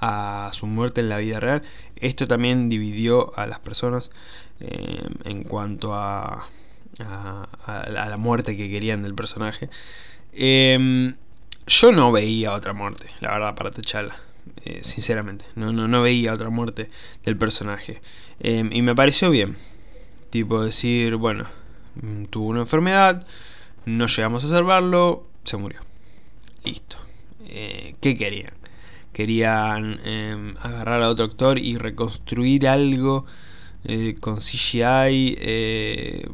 a 0.00 0.50
su 0.52 0.66
muerte 0.66 1.00
en 1.00 1.08
la 1.08 1.18
vida 1.18 1.38
real. 1.38 1.62
Esto 1.94 2.26
también 2.26 2.68
dividió 2.68 3.38
a 3.38 3.46
las 3.46 3.60
personas 3.60 4.10
eh, 4.58 5.00
en 5.24 5.44
cuanto 5.44 5.94
a, 5.94 6.48
a, 6.98 7.88
la 7.88 8.16
muerte 8.16 8.56
que 8.56 8.68
querían 8.68 9.04
del 9.04 9.14
personaje. 9.14 9.70
Yo 10.34 11.92
no 11.92 12.10
veía 12.10 12.52
otra 12.52 12.72
muerte, 12.72 13.06
la 13.20 13.30
verdad, 13.30 13.54
para 13.54 13.70
T'Challa. 13.70 14.16
Eh, 14.64 14.80
sinceramente, 14.82 15.44
no, 15.54 15.72
no, 15.72 15.86
no 15.86 16.02
veía 16.02 16.34
otra 16.34 16.50
muerte 16.50 16.90
del 17.24 17.36
personaje. 17.36 18.02
Y 18.40 18.82
me 18.82 18.96
pareció 18.96 19.30
bien. 19.30 19.56
Tipo 20.30 20.64
decir, 20.64 21.14
bueno, 21.14 21.46
tuvo 22.30 22.48
una 22.48 22.60
enfermedad, 22.60 23.26
no 23.84 24.06
llegamos 24.06 24.44
a 24.44 24.48
salvarlo, 24.48 25.26
se 25.44 25.56
murió. 25.56 25.80
Listo. 26.64 26.98
Eh, 27.46 27.94
¿Qué 28.00 28.16
querían? 28.16 28.54
Querían 29.12 30.00
em, 30.04 30.54
agarrar 30.62 31.02
a 31.02 31.10
otro 31.10 31.24
actor 31.24 31.58
y 31.58 31.76
reconstruir 31.76 32.66
algo 32.66 33.26
eh, 33.84 34.14
con 34.20 34.36
CGI 34.36 35.36
eh, 35.38 36.28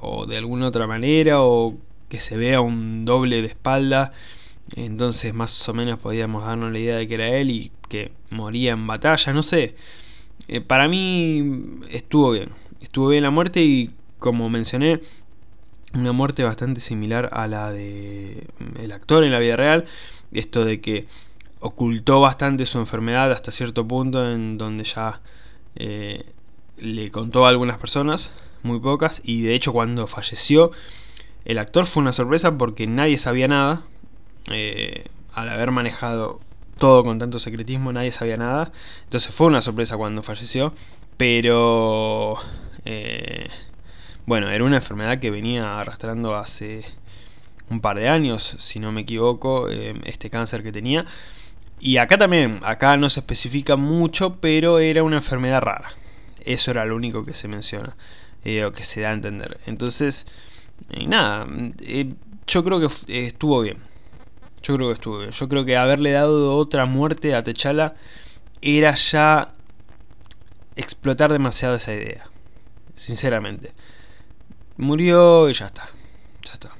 o, 0.00 0.26
de 0.26 0.38
alguna 0.38 0.68
otra 0.68 0.86
manera 0.86 1.42
o 1.42 1.76
que 2.08 2.20
se 2.20 2.36
vea 2.36 2.60
un 2.60 3.04
doble 3.04 3.42
de 3.42 3.48
espalda. 3.48 4.12
Entonces 4.76 5.34
más 5.34 5.68
o 5.68 5.74
menos 5.74 5.98
podíamos 5.98 6.44
darnos 6.44 6.72
la 6.72 6.78
idea 6.78 6.96
de 6.96 7.08
que 7.08 7.14
era 7.14 7.28
él 7.28 7.50
y 7.50 7.72
que 7.88 8.12
moría 8.30 8.72
en 8.72 8.86
batalla, 8.86 9.32
no 9.32 9.42
sé. 9.42 9.76
para 10.66 10.88
mí 10.88 11.80
estuvo 11.90 12.30
bien. 12.32 12.50
Estuvo 12.80 13.08
bien 13.08 13.24
la 13.24 13.30
muerte 13.30 13.62
y 13.62 13.90
como 14.18 14.48
mencioné, 14.50 15.00
una 15.94 16.12
muerte 16.12 16.44
bastante 16.44 16.80
similar 16.80 17.30
a 17.32 17.46
la 17.46 17.72
de 17.72 18.46
mm, 18.58 18.80
el 18.82 18.92
actor 18.92 19.24
en 19.24 19.32
la 19.32 19.38
vida 19.38 19.56
real. 19.56 19.84
Esto 20.32 20.64
de 20.64 20.80
que 20.80 21.06
ocultó 21.60 22.20
bastante 22.20 22.66
su 22.66 22.78
enfermedad 22.78 23.32
hasta 23.32 23.50
cierto 23.50 23.86
punto 23.86 24.30
en 24.30 24.58
donde 24.58 24.84
ya 24.84 25.20
eh, 25.76 26.24
le 26.78 27.10
contó 27.10 27.46
a 27.46 27.48
algunas 27.48 27.78
personas, 27.78 28.32
muy 28.62 28.80
pocas, 28.80 29.22
y 29.24 29.42
de 29.42 29.54
hecho 29.54 29.72
cuando 29.72 30.06
falleció 30.06 30.72
el 31.46 31.58
actor 31.58 31.86
fue 31.86 32.02
una 32.02 32.12
sorpresa 32.12 32.58
porque 32.58 32.88
nadie 32.88 33.18
sabía 33.18 33.46
nada. 33.46 33.82
Eh, 34.50 35.06
al 35.32 35.48
haber 35.48 35.70
manejado 35.70 36.40
todo 36.78 37.04
con 37.04 37.18
tanto 37.20 37.38
secretismo, 37.38 37.92
nadie 37.92 38.10
sabía 38.10 38.36
nada. 38.36 38.72
Entonces 39.04 39.32
fue 39.32 39.46
una 39.46 39.60
sorpresa 39.60 39.96
cuando 39.96 40.24
falleció. 40.24 40.74
Pero 41.16 42.36
eh, 42.84 43.48
bueno, 44.26 44.50
era 44.50 44.64
una 44.64 44.76
enfermedad 44.76 45.20
que 45.20 45.30
venía 45.30 45.78
arrastrando 45.80 46.34
hace 46.34 46.84
un 47.70 47.80
par 47.80 47.96
de 47.96 48.08
años, 48.08 48.56
si 48.58 48.80
no 48.80 48.92
me 48.92 49.02
equivoco, 49.02 49.68
eh, 49.70 49.94
este 50.04 50.30
cáncer 50.30 50.62
que 50.64 50.72
tenía. 50.72 51.06
Y 51.78 51.98
acá 51.98 52.18
también, 52.18 52.60
acá 52.64 52.96
no 52.96 53.08
se 53.10 53.20
especifica 53.20 53.76
mucho, 53.76 54.40
pero 54.40 54.80
era 54.80 55.04
una 55.04 55.16
enfermedad 55.16 55.62
rara. 55.62 55.92
Eso 56.44 56.72
era 56.72 56.84
lo 56.84 56.96
único 56.96 57.24
que 57.24 57.34
se 57.34 57.48
menciona, 57.48 57.96
eh, 58.44 58.64
o 58.64 58.72
que 58.72 58.82
se 58.82 59.02
da 59.02 59.10
a 59.10 59.14
entender. 59.14 59.60
Entonces, 59.66 60.26
nada, 61.06 61.46
eh, 61.80 62.14
yo 62.46 62.64
creo 62.64 62.80
que 62.80 63.26
estuvo 63.26 63.60
bien. 63.60 63.78
Yo 64.62 64.74
creo 64.76 64.88
que 64.88 64.94
estuvo 64.94 65.18
bien. 65.18 65.30
Yo 65.30 65.48
creo 65.48 65.64
que 65.64 65.76
haberle 65.76 66.12
dado 66.12 66.56
otra 66.56 66.86
muerte 66.86 67.34
a 67.34 67.44
Techala 67.44 67.94
era 68.60 68.94
ya 68.96 69.54
explotar 70.76 71.32
demasiado 71.32 71.76
esa 71.76 71.94
idea. 71.94 72.28
Sinceramente 72.94 73.72
murió 74.76 75.48
y 75.48 75.52
ya 75.52 75.66
está. 75.66 75.88
Ya 76.44 76.52
está. 76.52 76.70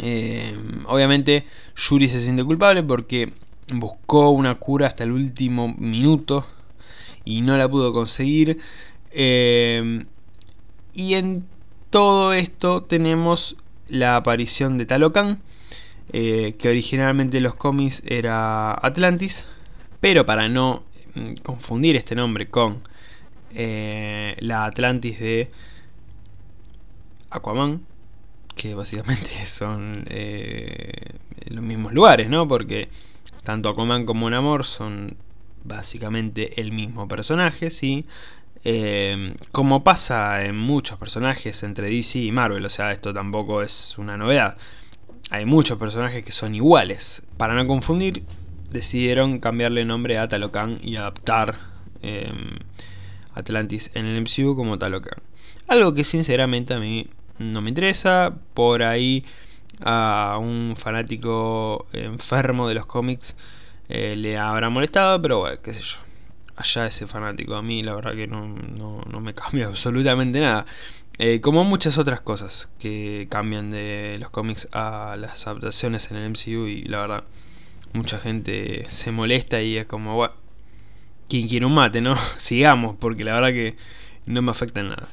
Eh, 0.00 0.56
obviamente 0.86 1.44
Yuri 1.76 2.08
se 2.08 2.20
siente 2.20 2.44
culpable 2.44 2.82
porque 2.82 3.32
buscó 3.74 4.30
una 4.30 4.54
cura 4.54 4.86
hasta 4.86 5.04
el 5.04 5.12
último 5.12 5.74
minuto 5.76 6.46
y 7.24 7.42
no 7.42 7.56
la 7.56 7.68
pudo 7.68 7.92
conseguir. 7.92 8.58
Eh, 9.10 10.04
y 10.94 11.14
en 11.14 11.46
todo 11.90 12.32
esto 12.32 12.82
tenemos 12.82 13.56
la 13.88 14.16
aparición 14.16 14.78
de 14.78 14.86
Talocan, 14.86 15.42
eh, 16.12 16.56
que 16.58 16.68
originalmente 16.68 17.38
en 17.38 17.42
los 17.42 17.54
cómics 17.54 18.02
era 18.06 18.72
Atlantis, 18.74 19.46
pero 20.00 20.24
para 20.26 20.48
no 20.48 20.84
mm, 21.14 21.34
confundir 21.42 21.96
este 21.96 22.14
nombre 22.14 22.48
con 22.48 22.82
la 23.54 24.64
Atlantis 24.64 25.20
de 25.20 25.50
Aquaman, 27.32 27.84
que 28.54 28.74
básicamente 28.74 29.30
son 29.46 30.04
eh, 30.08 31.16
los 31.48 31.64
mismos 31.64 31.92
lugares, 31.92 32.28
¿no? 32.28 32.46
Porque 32.46 32.88
tanto 33.42 33.68
Aquaman 33.68 34.06
como 34.06 34.30
Namor 34.30 34.64
son 34.64 35.16
básicamente 35.64 36.60
el 36.60 36.72
mismo 36.72 37.08
personaje, 37.08 37.70
¿sí? 37.70 38.04
Eh, 38.64 39.34
como 39.50 39.82
pasa 39.82 40.44
en 40.44 40.56
muchos 40.56 40.96
personajes 40.96 41.62
entre 41.64 41.90
DC 41.90 42.20
y 42.20 42.32
Marvel, 42.32 42.64
o 42.64 42.70
sea, 42.70 42.92
esto 42.92 43.12
tampoco 43.12 43.62
es 43.62 43.98
una 43.98 44.16
novedad. 44.16 44.56
Hay 45.30 45.46
muchos 45.46 45.78
personajes 45.78 46.24
que 46.24 46.32
son 46.32 46.54
iguales. 46.54 47.22
Para 47.36 47.54
no 47.54 47.66
confundir, 47.66 48.22
decidieron 48.70 49.38
cambiarle 49.38 49.84
nombre 49.84 50.18
a 50.18 50.28
Talocan 50.28 50.78
y 50.82 50.96
adaptar 50.96 51.56
eh, 52.02 52.30
Atlantis 53.34 53.90
en 53.94 54.06
el 54.06 54.20
MCU 54.20 54.54
como 54.54 54.78
Talocan. 54.78 55.18
Algo 55.68 55.94
que 55.94 56.04
sinceramente 56.04 56.74
a 56.74 56.78
mí 56.78 57.08
no 57.42 57.60
me 57.60 57.70
interesa. 57.70 58.34
Por 58.54 58.82
ahí 58.82 59.24
a 59.84 60.38
un 60.40 60.74
fanático 60.76 61.86
enfermo 61.92 62.68
de 62.68 62.74
los 62.74 62.86
cómics 62.86 63.36
eh, 63.88 64.16
le 64.16 64.38
habrá 64.38 64.70
molestado, 64.70 65.20
pero 65.20 65.40
bueno, 65.40 65.60
qué 65.62 65.72
sé 65.72 65.82
yo. 65.82 65.98
Allá 66.56 66.86
ese 66.86 67.06
fanático, 67.06 67.54
a 67.54 67.62
mí 67.62 67.82
la 67.82 67.94
verdad 67.94 68.14
que 68.14 68.26
no, 68.26 68.46
me 69.20 69.34
cambia 69.42 69.66
absolutamente 69.66 70.40
nada. 70.40 70.66
Eh, 71.18 71.40
como 71.40 71.64
muchas 71.64 71.98
otras 71.98 72.20
cosas 72.22 72.70
que 72.78 73.26
cambian 73.30 73.70
de 73.70 74.16
los 74.18 74.30
cómics 74.30 74.68
a 74.72 75.16
las 75.18 75.46
adaptaciones 75.46 76.10
en 76.10 76.16
el 76.16 76.30
MCU 76.30 76.66
y 76.66 76.84
la 76.84 77.00
verdad 77.00 77.24
mucha 77.92 78.18
gente 78.18 78.86
se 78.88 79.12
molesta 79.12 79.60
y 79.60 79.76
es 79.76 79.86
como, 79.86 80.16
bueno, 80.16 80.34
quien 81.28 81.48
quiere 81.48 81.66
un 81.66 81.74
mate, 81.74 82.00
¿no? 82.00 82.16
Sigamos, 82.36 82.96
porque 82.96 83.24
la 83.24 83.34
verdad 83.34 83.50
que 83.50 83.76
no 84.26 84.42
me 84.42 84.50
afecta 84.50 84.80
en 84.80 84.88
nada. 84.88 85.08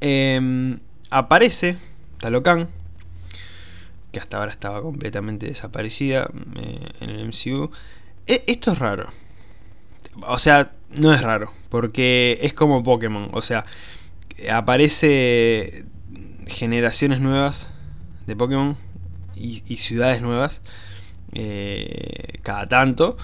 Eh, 0.00 0.78
aparece 1.14 1.76
Talocan, 2.18 2.68
que 4.10 4.18
hasta 4.18 4.38
ahora 4.38 4.50
estaba 4.50 4.82
completamente 4.82 5.46
desaparecida 5.46 6.28
eh, 6.56 6.88
en 7.00 7.10
el 7.10 7.28
MCU. 7.28 7.70
E, 8.26 8.42
esto 8.48 8.72
es 8.72 8.78
raro. 8.78 9.10
O 10.26 10.38
sea, 10.40 10.72
no 10.90 11.14
es 11.14 11.20
raro, 11.22 11.52
porque 11.68 12.38
es 12.42 12.52
como 12.52 12.82
Pokémon. 12.82 13.28
O 13.32 13.42
sea, 13.42 13.64
aparece 14.50 15.84
generaciones 16.46 17.20
nuevas 17.20 17.70
de 18.26 18.34
Pokémon 18.34 18.76
y, 19.36 19.76
ciudades 19.76 20.20
nuevas 20.20 20.62
eh, 21.32 22.38
cada 22.42 22.68
tanto 22.68 23.16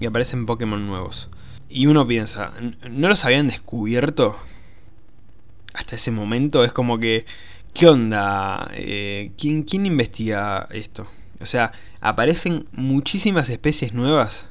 y 0.00 0.06
aparecen 0.06 0.46
Pokémon 0.46 0.84
nuevos. 0.84 1.30
Y 1.68 1.86
uno 1.86 2.06
piensa, 2.08 2.52
¿no 2.90 3.08
los 3.08 3.24
habían 3.24 3.46
descubierto? 3.46 4.36
Hasta 5.74 5.96
ese 5.96 6.10
momento 6.10 6.64
es 6.64 6.72
como 6.72 6.98
que, 6.98 7.24
¿qué 7.74 7.88
onda? 7.88 8.70
Eh, 8.74 9.32
¿quién, 9.38 9.62
¿Quién 9.62 9.86
investiga 9.86 10.68
esto? 10.70 11.06
O 11.40 11.46
sea, 11.46 11.72
aparecen 12.00 12.66
muchísimas 12.72 13.48
especies 13.48 13.94
nuevas 13.94 14.48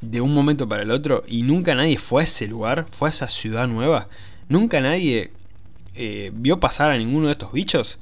de 0.00 0.20
un 0.20 0.34
momento 0.34 0.68
para 0.68 0.82
el 0.82 0.90
otro 0.90 1.22
y 1.26 1.42
nunca 1.42 1.74
nadie 1.74 1.96
fue 1.98 2.22
a 2.22 2.24
ese 2.24 2.48
lugar, 2.48 2.86
fue 2.90 3.08
a 3.08 3.10
esa 3.10 3.28
ciudad 3.28 3.68
nueva. 3.68 4.08
Nunca 4.48 4.80
nadie 4.80 5.30
eh, 5.94 6.30
vio 6.34 6.60
pasar 6.60 6.90
a 6.90 6.98
ninguno 6.98 7.26
de 7.26 7.32
estos 7.32 7.52
bichos. 7.52 7.98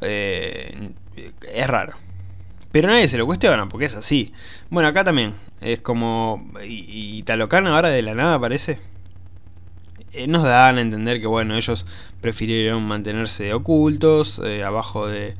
Eh, 0.00 0.90
es 1.52 1.66
raro. 1.66 1.94
Pero 2.72 2.88
nadie 2.88 3.06
se 3.06 3.18
lo 3.18 3.26
cuestiona 3.26 3.68
porque 3.68 3.86
es 3.86 3.94
así. 3.94 4.32
Bueno, 4.70 4.88
acá 4.88 5.04
también. 5.04 5.34
Es 5.60 5.80
como... 5.80 6.50
Y, 6.66 7.22
y 7.24 7.24
ahora 7.30 7.88
de 7.90 8.02
la 8.02 8.14
nada 8.14 8.34
aparece. 8.34 8.80
Eh, 10.14 10.28
nos 10.28 10.44
dan 10.44 10.78
a 10.78 10.80
entender 10.80 11.20
que 11.20 11.26
bueno, 11.26 11.56
ellos 11.56 11.84
prefirieron 12.20 12.84
mantenerse 12.86 13.52
ocultos, 13.52 14.40
eh, 14.44 14.62
abajo 14.62 15.08
de, 15.08 15.34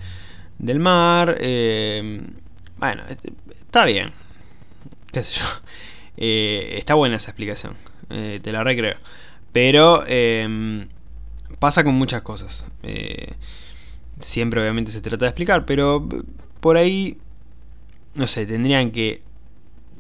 del 0.59 0.81
mar. 0.81 1.37
Eh, 1.41 2.23
bueno, 2.79 3.03
este, 3.09 3.33
está 3.61 3.85
bien. 3.85 4.13
Qué 5.13 5.23
sé 5.23 5.41
yo. 5.41 5.47
está 6.17 6.95
buena 6.95 7.17
esa 7.17 7.31
explicación. 7.31 7.77
te 8.09 8.53
la 8.53 8.65
recreo. 8.65 8.97
Pero 9.53 10.05
pasa 11.61 11.85
con 11.85 11.95
muchas 11.95 12.23
cosas. 12.23 12.67
siempre 14.19 14.61
obviamente 14.61 14.91
se 14.91 15.01
trata 15.01 15.25
de 15.27 15.31
explicar, 15.31 15.67
pero 15.67 16.09
por 16.61 16.77
ahí, 16.77 17.19
no 18.15 18.27
sé, 18.27 18.47
tendrían 18.47 18.91
que 18.91 19.23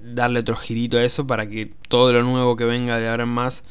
darle 0.02 0.40
otro 0.40 0.56
girito 0.56 0.98
a 0.98 1.04
eso 1.04 1.26
para 1.26 1.48
que 1.48 1.72
todo 1.88 2.12
lo 2.12 2.22
nuevo 2.22 2.56
que 2.56 2.64
venga 2.64 2.98
de 2.98 3.08
ahora 3.08 3.22
en 3.24 3.30
más 3.30 3.64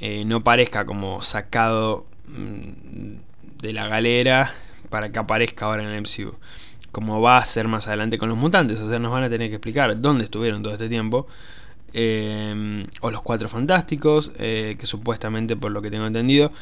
eh, 0.00 0.24
no 0.24 0.44
parezca 0.44 0.86
como 0.86 1.22
sacado 1.22 2.06
mm, 2.28 3.16
de 3.60 3.72
la 3.72 3.88
galera 3.88 4.52
para 4.90 5.08
que 5.08 5.18
aparezca 5.18 5.66
ahora 5.66 5.82
en 5.82 5.88
el 5.88 6.00
MCU. 6.00 6.36
Como 6.92 7.20
va 7.20 7.38
a 7.38 7.44
ser 7.44 7.68
más 7.68 7.88
adelante 7.88 8.18
con 8.18 8.28
los 8.28 8.38
mutantes. 8.38 8.80
O 8.80 8.88
sea, 8.88 8.98
nos 8.98 9.12
van 9.12 9.24
a 9.24 9.30
tener 9.30 9.48
que 9.48 9.56
explicar 9.56 10.00
dónde 10.00 10.24
estuvieron 10.24 10.62
todo 10.62 10.72
este 10.72 10.88
tiempo. 10.88 11.26
Eh, 11.92 12.86
o 13.00 13.10
los 13.10 13.22
cuatro 13.22 13.48
fantásticos. 13.48 14.32
Eh, 14.38 14.76
que 14.78 14.86
supuestamente, 14.86 15.56
por 15.56 15.72
lo 15.72 15.82
que 15.82 15.90
tengo 15.90 16.06
entendido, 16.06 16.52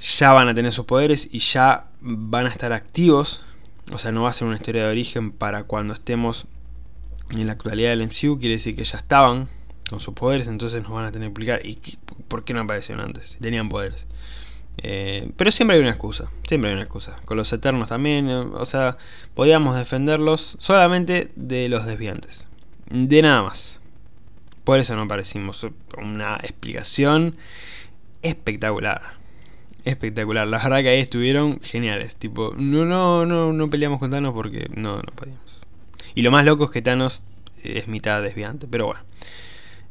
ya 0.00 0.32
van 0.32 0.48
a 0.48 0.54
tener 0.54 0.72
sus 0.72 0.84
poderes 0.86 1.28
y 1.32 1.38
ya 1.38 1.86
van 2.00 2.46
a 2.46 2.48
estar 2.48 2.72
activos. 2.72 3.44
O 3.92 3.98
sea, 3.98 4.12
no 4.12 4.22
va 4.22 4.30
a 4.30 4.32
ser 4.32 4.48
una 4.48 4.56
historia 4.56 4.84
de 4.84 4.90
origen 4.90 5.30
para 5.30 5.64
cuando 5.64 5.92
estemos 5.94 6.46
en 7.30 7.46
la 7.46 7.52
actualidad 7.52 7.90
del 7.90 8.02
MCU. 8.02 8.38
Quiere 8.38 8.54
decir 8.54 8.74
que 8.74 8.84
ya 8.84 8.98
estaban 8.98 9.48
con 9.88 10.00
sus 10.00 10.14
poderes, 10.14 10.48
entonces 10.48 10.82
nos 10.82 10.92
van 10.92 11.04
a 11.04 11.12
tener 11.12 11.28
que 11.28 11.30
explicar. 11.30 11.66
¿Y 11.66 11.78
por 12.28 12.44
qué 12.44 12.54
no 12.54 12.60
aparecieron 12.60 13.04
antes? 13.04 13.38
Tenían 13.40 13.68
poderes. 13.68 14.06
Eh, 14.78 15.30
pero 15.36 15.52
siempre 15.52 15.76
hay 15.76 15.82
una 15.82 15.90
excusa, 15.90 16.30
siempre 16.46 16.70
hay 16.70 16.74
una 16.74 16.82
excusa. 16.82 17.16
Con 17.24 17.36
los 17.36 17.52
Eternos 17.52 17.88
también, 17.88 18.28
eh, 18.28 18.36
o 18.36 18.66
sea, 18.66 18.96
podíamos 19.34 19.76
defenderlos 19.76 20.56
solamente 20.58 21.30
de 21.36 21.68
los 21.68 21.86
desviantes. 21.86 22.48
De 22.90 23.22
nada 23.22 23.42
más. 23.42 23.80
Por 24.64 24.78
eso 24.78 24.96
no 24.96 25.06
parecimos 25.06 25.66
una 25.98 26.36
explicación 26.36 27.36
espectacular. 28.22 29.02
Espectacular. 29.84 30.48
La 30.48 30.58
verdad 30.58 30.80
que 30.80 30.88
ahí 30.88 31.00
estuvieron 31.00 31.60
geniales. 31.60 32.16
Tipo, 32.16 32.54
no, 32.56 32.86
no, 32.86 33.26
no, 33.26 33.52
no 33.52 33.70
peleamos 33.70 34.00
con 34.00 34.10
Thanos 34.10 34.32
porque 34.32 34.68
no, 34.74 34.96
no 34.96 35.12
podíamos. 35.14 35.62
Y 36.14 36.22
lo 36.22 36.30
más 36.30 36.46
loco 36.46 36.64
es 36.64 36.70
que 36.70 36.80
Thanos 36.80 37.22
es 37.62 37.88
mitad 37.88 38.22
desviante. 38.22 38.66
Pero 38.66 38.86
bueno, 38.86 39.02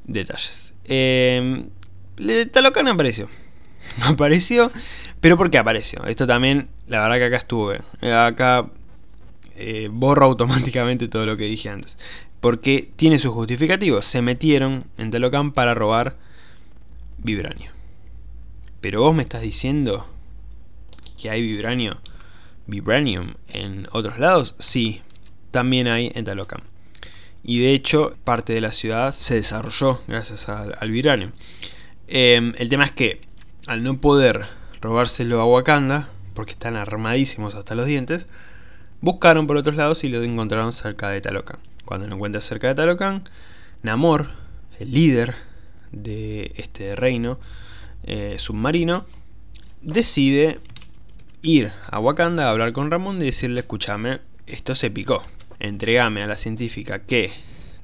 detalles. 0.06 0.74
Eh, 0.86 1.66
Talocan 2.52 2.88
apareció. 2.88 3.30
Apareció. 4.02 4.72
Pero 5.20 5.38
¿por 5.38 5.50
qué 5.50 5.58
apareció? 5.58 6.04
Esto 6.06 6.28
también, 6.28 6.68
la 6.88 7.00
verdad 7.00 7.16
que 7.16 7.26
acá 7.26 7.38
estuve. 7.38 7.82
Acá 8.02 8.70
eh, 9.56 9.88
borro 9.92 10.26
automáticamente 10.26 11.08
todo 11.08 11.26
lo 11.26 11.38
que 11.38 11.46
dije 11.46 11.70
antes. 11.70 11.98
Porque 12.42 12.90
tiene 12.96 13.20
sus 13.20 13.32
justificativos. 13.32 14.06
Se 14.06 14.22
metieron 14.22 14.86
en 14.98 15.12
Talocan 15.12 15.54
para 15.54 15.74
robar 15.74 16.18
Vibranio. 17.20 17.72
Pero 18.82 19.02
vos 19.02 19.16
me 19.16 19.24
estás 19.24 19.42
diciendo 19.42 20.06
que 21.18 21.30
hay 21.30 21.42
Vibranio, 21.42 22.02
Vibranium 22.68 23.36
en 23.48 23.88
otros 23.94 24.20
lados. 24.20 24.56
Sí, 24.60 25.02
también 25.52 25.88
hay 25.88 26.12
en 26.16 26.26
Talocan. 26.26 26.62
Y 27.44 27.60
de 27.60 27.74
hecho, 27.74 28.16
parte 28.24 28.54
de 28.54 28.62
la 28.62 28.72
ciudad 28.72 29.12
se 29.12 29.36
desarrolló 29.36 30.02
gracias 30.08 30.48
al, 30.48 30.76
al. 30.80 31.34
Em, 32.08 32.54
el 32.58 32.70
tema 32.70 32.86
es 32.86 32.92
que 32.92 33.22
al 33.68 33.84
no 33.84 34.00
poder 34.00 34.46
robárselo 34.82 35.42
a 35.42 35.46
Wakanda, 35.46 36.10
porque 36.34 36.52
están 36.52 36.76
armadísimos 36.76 37.56
hasta 37.56 37.76
los 37.76 37.86
dientes, 37.86 38.28
buscaron 39.02 39.48
por 39.48 39.58
otros 39.58 39.76
lados 39.76 40.04
y 40.04 40.10
lo 40.10 40.24
encontraron 40.24 40.72
cerca 40.72 41.10
de 41.10 41.22
Talocan. 41.22 41.60
Cuando 41.86 42.08
lo 42.08 42.16
encuentran 42.16 42.42
cerca 42.42 42.70
de 42.70 42.76
Talocan, 42.76 43.24
Namor, 43.82 44.30
el 44.80 44.92
líder 44.92 45.36
de 45.92 46.54
este 46.56 46.96
reino 46.96 47.40
eh, 48.04 48.36
submarino, 48.38 49.06
decide 49.82 50.60
ir 51.42 51.72
a 51.90 52.00
Wakanda 52.00 52.48
a 52.48 52.52
hablar 52.52 52.72
con 52.72 52.90
Ramón 52.90 53.18
y 53.18 53.26
decirle, 53.26 53.60
escúchame, 53.60 54.22
esto 54.48 54.76
se 54.76 54.90
picó. 54.90 55.22
Entregame 55.64 56.22
a 56.22 56.28
la 56.28 56.36
científica 56.36 57.00
que 57.04 57.32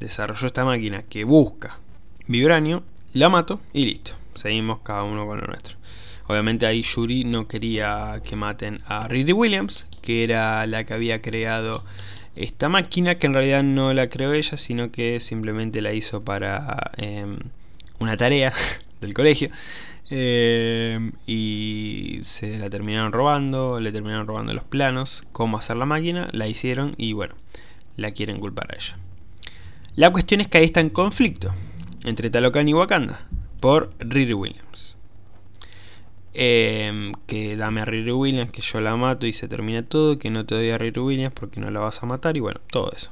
desarrolló 0.02 0.48
esta 0.48 0.65
máquina 0.65 1.04
que 1.04 1.24
busca 1.24 1.80
vibranio, 2.28 2.84
la 3.13 3.30
mato 3.30 3.62
y 3.72 3.86
listo. 3.86 4.15
Seguimos 4.34 4.82
cada 4.82 5.04
uno 5.04 5.26
con 5.26 5.39
lo 5.39 5.48
nuestro. 5.48 5.78
Obviamente 6.28 6.65
ahí 6.65 6.82
Yuri 6.82 7.24
no 7.24 7.48
quería 7.48 8.22
que 8.26 8.36
maten 8.36 8.82
a 8.86 9.08
Riri 9.08 9.32
Williams, 9.32 9.88
que 10.02 10.26
era 10.26 10.68
la 10.68 10.84
que 10.84 10.94
había 10.94 11.22
creado 11.22 11.86
esta 12.36 12.68
máquina, 12.68 13.15
que 13.15 13.28
en 13.28 13.34
realidad 13.34 13.63
no 13.63 13.94
la 13.94 14.10
creó 14.10 14.34
ella, 14.34 14.58
sino 14.58 14.92
que 14.92 15.22
simplemente 15.22 15.82
la 15.82 15.94
hizo 15.94 16.22
para 16.22 16.92
em, 16.98 17.38
una 18.00 18.18
tarea 18.18 18.52
del 19.00 19.13
colegio. 19.13 19.52
Em, 20.10 21.13
y 21.26 22.20
se 22.24 22.58
la 22.58 22.70
terminaron 22.70 23.13
robando, 23.13 23.80
le 23.80 23.94
terminaron 23.94 24.28
robando 24.28 24.54
los 24.54 24.65
planos, 24.65 25.24
cómo 25.32 25.58
hacer 25.58 25.78
la 25.78 25.86
máquina, 25.86 26.28
la 26.34 26.46
hicieron 26.48 26.94
y 26.98 27.13
bueno, 27.13 27.36
la 27.99 28.12
quieren 28.12 28.39
culpar 28.39 28.71
a 28.71 28.75
ella. 28.75 28.97
La 29.95 30.12
cuestión 30.12 30.41
es 30.41 30.47
que 30.47 30.59
ahí 30.59 30.65
está 30.65 30.79
en 30.79 30.89
conflicto 30.89 31.53
entre 32.03 32.29
Talocan 32.29 32.67
y 32.67 32.73
Wakanda 32.73 33.27
por 33.59 33.93
Riri 33.99 34.33
Williams. 34.33 34.97
Em, 36.33 37.12
que 37.27 37.57
dame 37.57 37.81
a 37.81 37.85
Riri 37.85 38.12
Williams, 38.12 38.51
que 38.51 38.62
yo 38.62 38.79
la 38.79 38.95
mato 38.95 39.25
y 39.27 39.33
se 39.33 39.47
termina 39.47 39.81
todo, 39.81 40.17
que 40.19 40.29
no 40.29 40.45
te 40.45 40.55
doy 40.55 40.69
a 40.69 40.77
Riri 40.77 40.99
Williams 40.99 41.33
porque 41.33 41.59
no 41.59 41.69
la 41.69 41.79
vas 41.79 42.01
a 42.01 42.05
matar 42.05 42.38
y 42.38 42.39
bueno, 42.39 42.62
todo 42.71 42.91
eso. 42.95 43.12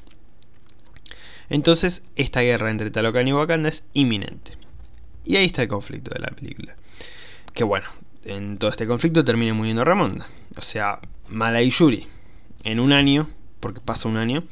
Entonces, 1.50 2.06
esta 2.16 2.42
guerra 2.42 2.72
entre 2.72 2.92
Talocan 2.92 3.28
y 3.28 3.34
Wakanda 3.34 3.70
es 3.70 3.86
inminente. 3.94 4.54
Y 5.26 5.36
ahí 5.36 5.46
está 5.46 5.64
el 5.64 5.68
conflicto 5.68 6.12
de 6.14 6.22
la 6.22 6.30
película. 6.30 6.76
Que 7.54 7.64
bueno, 7.64 7.88
en 8.24 8.58
todo 8.58 8.70
este 8.70 8.88
conflicto 8.88 9.24
termina 9.24 9.54
muriendo 9.54 9.84
Ramonda. 9.84 10.28
O 10.56 10.62
sea, 10.62 11.00
Mala 11.28 11.62
Yuri. 11.62 12.08
En 12.64 12.80
un 12.80 12.92
año, 12.92 13.30
porque 13.60 13.80
pasa 13.80 14.10
un 14.10 14.18
año, 14.18 14.44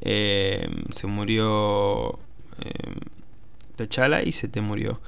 eh, 0.00 0.68
se 0.90 1.06
murió 1.06 2.18
eh, 2.62 3.00
T'Challa 3.76 4.22
y 4.22 4.32
se 4.32 4.48
te 4.48 4.60
murió 4.60 5.00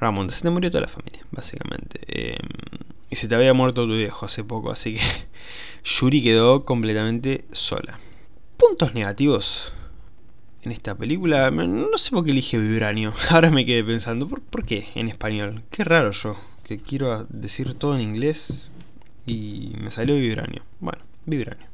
Ramonda. 0.00 0.32
Se 0.32 0.42
te 0.42 0.50
murió 0.50 0.70
toda 0.70 0.82
la 0.82 0.88
familia, 0.88 1.24
básicamente. 1.30 2.00
Eh, 2.06 2.38
y 3.10 3.16
se 3.16 3.28
te 3.28 3.34
había 3.34 3.54
muerto 3.54 3.86
tu 3.86 3.96
viejo 3.96 4.26
hace 4.26 4.44
poco, 4.44 4.70
así 4.70 4.94
que 4.94 5.00
Yuri 5.84 6.22
quedó 6.22 6.64
completamente 6.64 7.44
sola. 7.52 7.98
Puntos 8.56 8.94
negativos 8.94 9.72
en 10.62 10.72
esta 10.72 10.94
película. 10.94 11.50
No 11.50 11.96
sé 11.98 12.10
por 12.10 12.24
qué 12.24 12.30
elige 12.30 12.58
Vibranio. 12.58 13.12
Ahora 13.30 13.50
me 13.50 13.64
quedé 13.64 13.84
pensando, 13.84 14.26
¿por, 14.28 14.64
qué 14.64 14.86
en 14.94 15.08
español? 15.08 15.62
Qué 15.70 15.84
raro 15.84 16.10
yo, 16.10 16.36
que 16.64 16.78
quiero 16.78 17.26
decir 17.28 17.74
todo 17.74 17.94
en 17.94 18.00
inglés 18.00 18.72
y 19.26 19.72
me 19.80 19.90
salió 19.90 20.16
Vibranio. 20.16 20.62
Bueno, 20.80 21.02
Vibranio. 21.26 21.66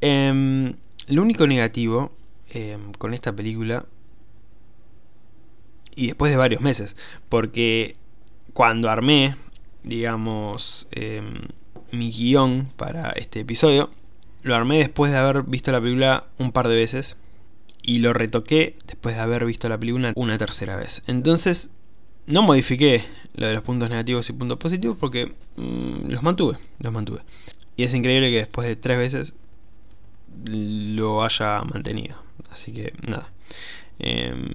Em, 0.00 0.74
lo 1.06 1.22
único 1.22 1.46
negativo 1.46 2.12
em, 2.50 2.92
con 2.92 3.14
esta 3.14 3.34
película, 3.34 3.84
y 5.94 6.06
después 6.06 6.30
de 6.30 6.36
varios 6.36 6.62
meses, 6.62 6.96
porque 7.28 7.96
cuando 8.52 8.88
armé, 8.88 9.36
digamos, 9.82 10.86
em, 10.92 11.42
mi 11.90 12.10
guion 12.10 12.70
para 12.76 13.10
este 13.10 13.40
episodio, 13.40 13.90
lo 14.42 14.54
armé 14.54 14.78
después 14.78 15.12
de 15.12 15.18
haber 15.18 15.44
visto 15.44 15.70
la 15.72 15.80
película 15.80 16.26
un 16.38 16.52
par 16.52 16.68
de 16.68 16.76
veces 16.76 17.18
y 17.82 17.98
lo 17.98 18.12
retoqué 18.12 18.76
después 18.86 19.14
de 19.16 19.22
haber 19.22 19.44
visto 19.44 19.68
la 19.68 19.78
película 19.78 20.12
una 20.16 20.38
tercera 20.38 20.76
vez. 20.76 21.02
Entonces, 21.06 21.72
no 22.26 22.42
modifiqué 22.42 23.04
lo 23.34 23.46
de 23.46 23.54
los 23.54 23.62
puntos 23.62 23.90
negativos 23.90 24.28
y 24.30 24.32
puntos 24.32 24.58
positivos 24.58 24.96
porque 24.98 25.32
mm, 25.56 26.08
los 26.08 26.22
mantuve, 26.22 26.58
los 26.78 26.92
mantuve. 26.92 27.20
Y 27.76 27.84
es 27.84 27.94
increíble 27.94 28.30
que 28.30 28.38
después 28.38 28.66
de 28.68 28.76
tres 28.76 28.98
veces 28.98 29.34
lo 30.46 31.24
haya 31.24 31.62
mantenido. 31.62 32.16
Así 32.50 32.72
que 32.72 32.92
nada. 33.06 33.30
Em, 33.98 34.52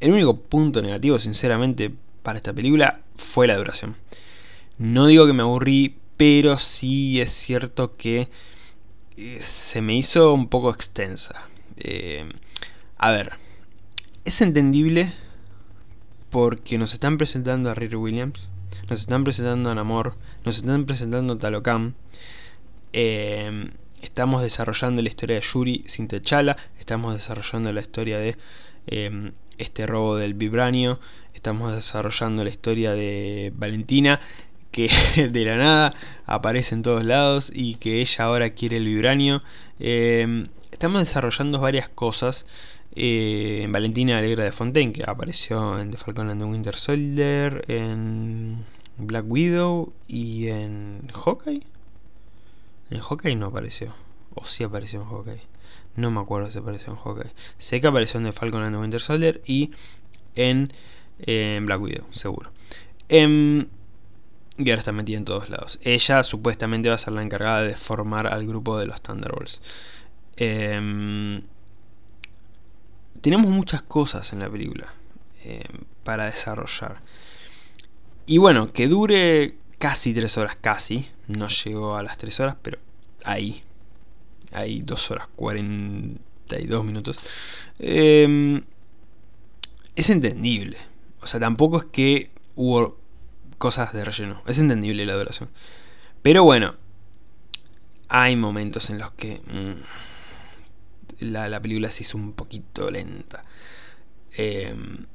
el 0.00 0.12
único 0.12 0.40
punto 0.40 0.82
negativo, 0.82 1.18
sinceramente, 1.18 1.92
para 2.22 2.38
esta 2.38 2.52
película 2.52 3.00
fue 3.16 3.46
la 3.46 3.56
duración. 3.56 3.96
No 4.78 5.06
digo 5.06 5.26
que 5.26 5.32
me 5.32 5.42
aburrí, 5.42 5.96
pero 6.16 6.58
sí 6.58 7.20
es 7.20 7.32
cierto 7.32 7.94
que 7.94 8.28
eh, 9.16 9.38
se 9.40 9.82
me 9.82 9.96
hizo 9.96 10.32
un 10.32 10.48
poco 10.48 10.70
extensa. 10.70 11.48
Eh, 11.78 12.28
a 12.96 13.10
ver, 13.10 13.32
es 14.24 14.40
entendible 14.40 15.12
porque 16.30 16.78
nos 16.78 16.92
están 16.92 17.18
presentando 17.18 17.70
a 17.70 17.74
Riri 17.74 17.96
Williams, 17.96 18.50
nos 18.88 19.00
están 19.00 19.24
presentando 19.24 19.70
a 19.70 19.74
Namor, 19.74 20.16
nos 20.44 20.58
están 20.58 20.86
presentando 20.86 21.34
a 21.34 21.38
Talocam. 21.38 21.94
Eh, 22.92 23.70
estamos 24.02 24.42
desarrollando 24.42 25.02
la 25.02 25.08
historia 25.08 25.36
de 25.36 25.42
Yuri 25.42 25.82
sin 25.86 26.08
Techala, 26.08 26.56
estamos 26.78 27.14
desarrollando 27.14 27.72
la 27.72 27.80
historia 27.80 28.18
de 28.18 28.36
eh, 28.86 29.32
este 29.58 29.86
robo 29.86 30.16
del 30.16 30.34
vibranio, 30.34 31.00
estamos 31.34 31.74
desarrollando 31.74 32.44
la 32.44 32.50
historia 32.50 32.92
de 32.92 33.52
Valentina, 33.56 34.20
que 34.70 34.90
de 35.30 35.44
la 35.44 35.56
nada 35.56 35.94
aparece 36.26 36.74
en 36.74 36.82
todos 36.82 37.04
lados 37.04 37.52
y 37.54 37.76
que 37.76 38.00
ella 38.00 38.24
ahora 38.24 38.50
quiere 38.50 38.76
el 38.76 38.84
vibranio 38.84 39.42
estamos 40.70 41.00
desarrollando 41.00 41.60
varias 41.60 41.88
cosas. 41.88 42.46
Eh, 42.94 43.66
Valentina 43.68 44.18
Alegra 44.18 44.44
de 44.44 44.52
Fontaine, 44.52 44.92
que 44.92 45.04
apareció 45.06 45.78
en 45.78 45.90
The 45.90 45.96
Falcon 45.96 46.30
and 46.30 46.40
the 46.40 46.46
Winter 46.46 46.74
Soldier, 46.76 47.64
en 47.68 48.64
Black 48.96 49.24
Widow 49.28 49.92
y 50.06 50.48
en 50.48 51.08
Hawkeye. 51.12 51.62
En 52.90 53.00
Hawkeye 53.00 53.36
no 53.36 53.46
apareció. 53.46 53.94
O 54.34 54.44
sí 54.44 54.64
apareció 54.64 55.02
en 55.02 55.08
Hawkeye. 55.08 55.42
No 55.96 56.10
me 56.10 56.20
acuerdo 56.20 56.50
si 56.50 56.58
apareció 56.58 56.92
en 56.92 56.98
Hawkeye. 56.98 57.32
Sé 57.58 57.80
que 57.80 57.86
apareció 57.86 58.18
en 58.18 58.26
The 58.26 58.32
Falcon 58.32 58.62
and 58.62 58.76
Winter 58.76 59.00
Soldier 59.00 59.42
y 59.46 59.72
en, 60.36 60.70
Black 61.66 61.80
Widow, 61.80 62.06
seguro. 62.10 62.50
Em, 63.08 63.66
y 64.56 64.70
ahora 64.70 64.80
está 64.80 64.92
metida 64.92 65.18
en 65.18 65.24
todos 65.24 65.50
lados. 65.50 65.78
Ella 65.82 66.22
supuestamente 66.22 66.88
va 66.88 66.94
a 66.96 66.98
ser 66.98 67.12
la 67.12 67.22
encargada 67.22 67.62
de 67.62 67.74
formar 67.74 68.26
al 68.26 68.46
grupo 68.46 68.78
de 68.78 68.86
los 68.86 69.00
Thunderbolts. 69.00 69.60
Em, 70.36 71.42
tenemos 73.20 73.50
muchas 73.50 73.82
cosas 73.82 74.32
en 74.32 74.40
la 74.40 74.48
película 74.48 74.86
em, 75.44 75.84
para 76.04 76.26
desarrollar. 76.26 77.00
Y 78.26 78.38
bueno, 78.38 78.72
que 78.72 78.88
dure 78.88 79.56
casi 79.78 80.12
3 80.14 80.38
horas, 80.38 80.56
casi. 80.56 81.08
No 81.28 81.48
llegó 81.48 81.96
a 81.96 82.02
las 82.02 82.18
3 82.18 82.40
horas, 82.40 82.56
pero 82.62 82.78
ahí. 83.24 83.62
Ahí 84.52 84.82
2 84.82 85.10
horas 85.10 85.28
42 85.36 86.84
minutos. 86.84 87.20
Em, 87.78 88.62
es 89.94 90.10
entendible. 90.10 90.78
O 91.20 91.26
sea, 91.26 91.40
tampoco 91.40 91.78
es 91.78 91.84
que 91.86 92.30
hubo 92.56 92.98
cosas 93.58 93.92
de 93.92 94.04
relleno. 94.04 94.42
Es 94.46 94.58
entendible 94.58 95.04
la 95.06 95.14
duración. 95.14 95.50
Pero 96.22 96.44
bueno, 96.44 96.74
hay 98.08 98.36
momentos 98.36 98.90
en 98.90 98.98
los 98.98 99.12
que 99.12 99.40
mm, 99.46 101.26
la, 101.26 101.60
película 101.60 101.90
se 101.90 102.02
hizo 102.02 102.16
un 102.16 102.32
poquito 102.32 102.90
lenta. 102.90 103.44
Em, 104.32 105.06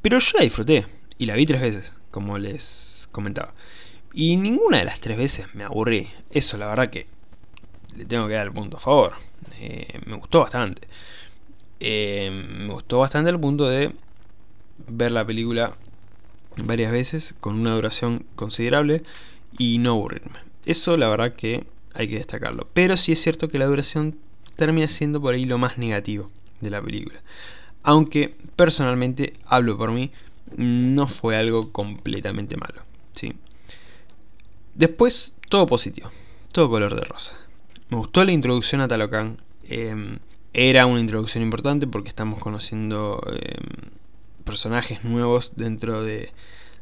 pero 0.00 0.18
yo 0.18 0.38
la 0.38 0.44
disfruté 0.44 0.86
y 1.18 1.26
la 1.26 1.34
vi 1.36 1.46
tres 1.46 1.60
veces, 1.60 1.94
como 2.10 2.38
les 2.38 3.08
comentaba. 3.12 3.54
Y 4.12 4.36
ninguna 4.36 4.78
de 4.78 4.84
las 4.84 5.00
tres 5.00 5.16
veces 5.16 5.54
me 5.54 5.64
aburrí. 5.64 6.08
Eso 6.30 6.56
la 6.58 6.66
verdad 6.66 6.90
que 6.90 7.06
le 7.96 8.04
tengo 8.04 8.28
que 8.28 8.34
dar 8.34 8.46
el 8.46 8.52
punto 8.52 8.76
a 8.76 8.80
favor. 8.80 9.14
Eh, 9.58 10.00
me 10.06 10.16
gustó 10.16 10.40
bastante. 10.40 10.86
Em, 11.80 12.66
me 12.66 12.72
gustó 12.72 12.98
bastante 12.98 13.30
al 13.30 13.40
punto 13.40 13.68
de 13.68 13.92
ver 14.86 15.12
la 15.12 15.26
película 15.26 15.74
varias 16.56 16.92
veces 16.92 17.34
con 17.40 17.58
una 17.58 17.74
duración 17.74 18.26
considerable 18.34 19.02
y 19.58 19.78
no 19.78 19.90
aburrirme. 19.90 20.38
Eso 20.64 20.96
la 20.96 21.08
verdad 21.08 21.34
que 21.34 21.64
hay 21.94 22.08
que 22.08 22.16
destacarlo. 22.16 22.68
Pero 22.72 22.96
sí 22.96 23.12
es 23.12 23.22
cierto 23.22 23.48
que 23.48 23.58
la 23.58 23.66
duración 23.66 24.18
termina 24.56 24.88
siendo 24.88 25.20
por 25.20 25.34
ahí 25.34 25.44
lo 25.44 25.58
más 25.58 25.78
negativo 25.78 26.30
de 26.60 26.70
la 26.70 26.82
película. 26.82 27.20
Aunque 27.82 28.34
personalmente, 28.54 29.34
hablo 29.46 29.76
por 29.76 29.90
mí, 29.90 30.12
no 30.56 31.08
fue 31.08 31.36
algo 31.36 31.72
completamente 31.72 32.56
malo. 32.56 32.82
¿sí? 33.12 33.34
Después, 34.74 35.36
todo 35.48 35.66
positivo, 35.66 36.10
todo 36.52 36.70
color 36.70 36.94
de 36.94 37.02
rosa. 37.02 37.36
Me 37.90 37.98
gustó 37.98 38.24
la 38.24 38.32
introducción 38.32 38.80
a 38.80 38.88
Talocan. 38.88 39.38
Em, 39.64 40.18
era 40.54 40.86
una 40.86 41.00
introducción 41.00 41.42
importante 41.42 41.86
porque 41.86 42.08
estamos 42.08 42.38
conociendo 42.38 43.22
em, 43.26 43.90
personajes 44.44 45.04
nuevos 45.04 45.52
dentro 45.56 46.02
de, 46.02 46.30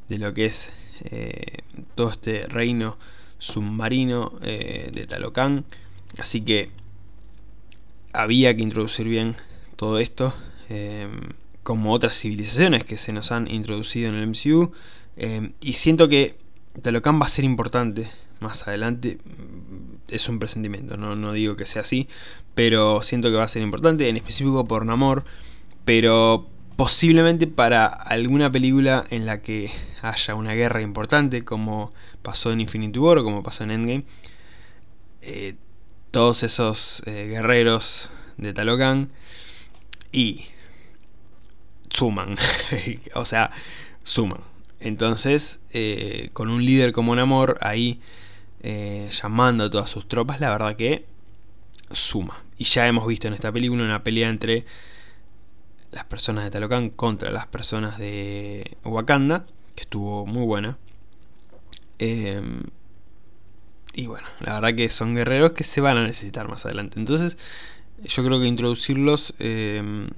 de 0.08 0.18
lo 0.18 0.32
que 0.34 0.46
es 0.46 0.72
eh, 1.04 1.58
todo 1.94 2.10
este 2.10 2.46
reino 2.46 2.96
submarino 3.38 4.38
eh, 4.42 4.90
de 4.92 5.06
Talocan. 5.06 5.64
Así 6.18 6.42
que 6.42 6.70
había 8.12 8.54
que 8.54 8.62
introducir 8.62 9.08
bien 9.08 9.36
todo 9.74 9.98
esto, 9.98 10.32
em, 10.68 11.10
como 11.64 11.92
otras 11.92 12.18
civilizaciones 12.18 12.84
que 12.84 12.96
se 12.96 13.12
nos 13.12 13.32
han 13.32 13.50
introducido 13.50 14.08
en 14.08 14.14
el 14.14 14.28
MCU. 14.28 14.72
Y 15.60 15.72
siento 15.74 16.08
que 16.08 16.36
Talocan 16.80 17.20
va 17.20 17.26
a 17.26 17.28
ser 17.28 17.44
importante 17.44 18.08
más 18.40 18.66
adelante. 18.66 19.18
Es 20.08 20.28
un 20.28 20.38
presentimiento, 20.38 20.96
no, 20.96 21.14
no 21.16 21.32
digo 21.32 21.56
que 21.56 21.66
sea 21.66 21.82
así, 21.82 22.08
pero 22.54 23.02
siento 23.02 23.30
que 23.30 23.36
va 23.36 23.44
a 23.44 23.48
ser 23.48 23.62
importante, 23.62 24.08
en 24.08 24.16
específico 24.16 24.64
por 24.64 24.84
Namor. 24.84 25.24
Pero 25.84 26.48
posiblemente 26.76 27.46
para 27.46 27.86
alguna 27.86 28.50
película 28.50 29.04
en 29.10 29.26
la 29.26 29.42
que 29.42 29.70
haya 30.02 30.34
una 30.34 30.54
guerra 30.54 30.80
importante, 30.80 31.44
como 31.44 31.90
pasó 32.22 32.52
en 32.52 32.60
Infinity 32.60 32.98
War 32.98 33.18
o 33.18 33.24
como 33.24 33.42
pasó 33.42 33.64
en 33.64 33.70
Endgame, 33.70 34.04
eh, 35.22 35.56
todos 36.10 36.42
esos 36.42 37.02
eh, 37.06 37.26
guerreros 37.28 38.10
de 38.38 38.54
Talocan 38.54 39.10
y 40.10 40.46
suman, 41.90 42.36
o 43.14 43.24
sea, 43.24 43.50
suman. 44.02 44.49
Entonces, 44.80 45.62
eh, 45.72 46.30
con 46.32 46.48
un 46.48 46.64
líder 46.64 46.92
como 46.92 47.14
Namor 47.14 47.58
ahí 47.60 48.00
llamando 48.62 49.64
a 49.64 49.70
todas 49.70 49.88
sus 49.88 50.06
tropas, 50.06 50.40
la 50.40 50.50
verdad 50.50 50.76
que 50.76 51.06
suma. 51.92 52.36
Y 52.58 52.64
ya 52.64 52.86
hemos 52.86 53.06
visto 53.06 53.28
en 53.28 53.34
esta 53.34 53.50
película 53.52 53.84
una 53.84 54.04
pelea 54.04 54.28
entre 54.28 54.66
las 55.90 56.04
personas 56.04 56.44
de 56.44 56.50
Talocan 56.50 56.90
contra 56.90 57.30
las 57.30 57.46
personas 57.46 57.98
de 57.98 58.76
Wakanda, 58.84 59.46
que 59.74 59.82
estuvo 59.82 60.26
muy 60.26 60.44
buena. 60.44 60.78
Em, 61.98 62.62
y 63.94 64.06
bueno, 64.06 64.26
la 64.40 64.54
verdad 64.54 64.74
que 64.74 64.88
son 64.88 65.14
guerreros 65.14 65.52
que 65.52 65.64
se 65.64 65.80
van 65.80 65.96
a 65.98 66.06
necesitar 66.06 66.48
más 66.48 66.64
adelante. 66.64 66.98
Entonces, 66.98 67.38
yo 68.04 68.24
creo 68.24 68.40
que 68.40 68.46
introducirlos 68.46 69.34
em, 69.38 70.08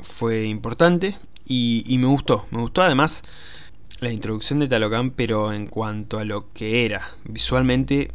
fue 0.00 0.46
importante 0.46 1.16
y, 1.46 1.96
me 1.98 2.06
gustó. 2.06 2.46
Me 2.50 2.60
gustó 2.60 2.82
además 2.82 3.24
la 4.00 4.10
introducción 4.10 4.58
de 4.58 4.68
Talocan, 4.68 5.10
pero 5.10 5.52
en 5.52 5.66
cuanto 5.68 6.18
a 6.18 6.24
lo 6.24 6.52
que 6.52 6.84
era 6.84 7.08
visualmente, 7.24 8.10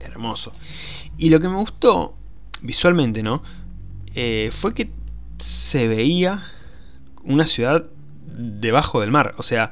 hermoso. 0.00 0.52
Y 1.16 1.30
lo 1.30 1.40
que 1.40 1.48
me 1.48 1.56
gustó 1.56 2.14
visualmente, 2.62 3.22
¿no? 3.22 3.42
Eh, 4.14 4.50
fue 4.52 4.74
que 4.74 4.90
se 5.38 5.88
veía 5.88 6.44
una 7.24 7.46
ciudad 7.46 7.88
debajo 8.26 9.00
del 9.00 9.10
mar. 9.10 9.34
O 9.38 9.42
sea, 9.42 9.70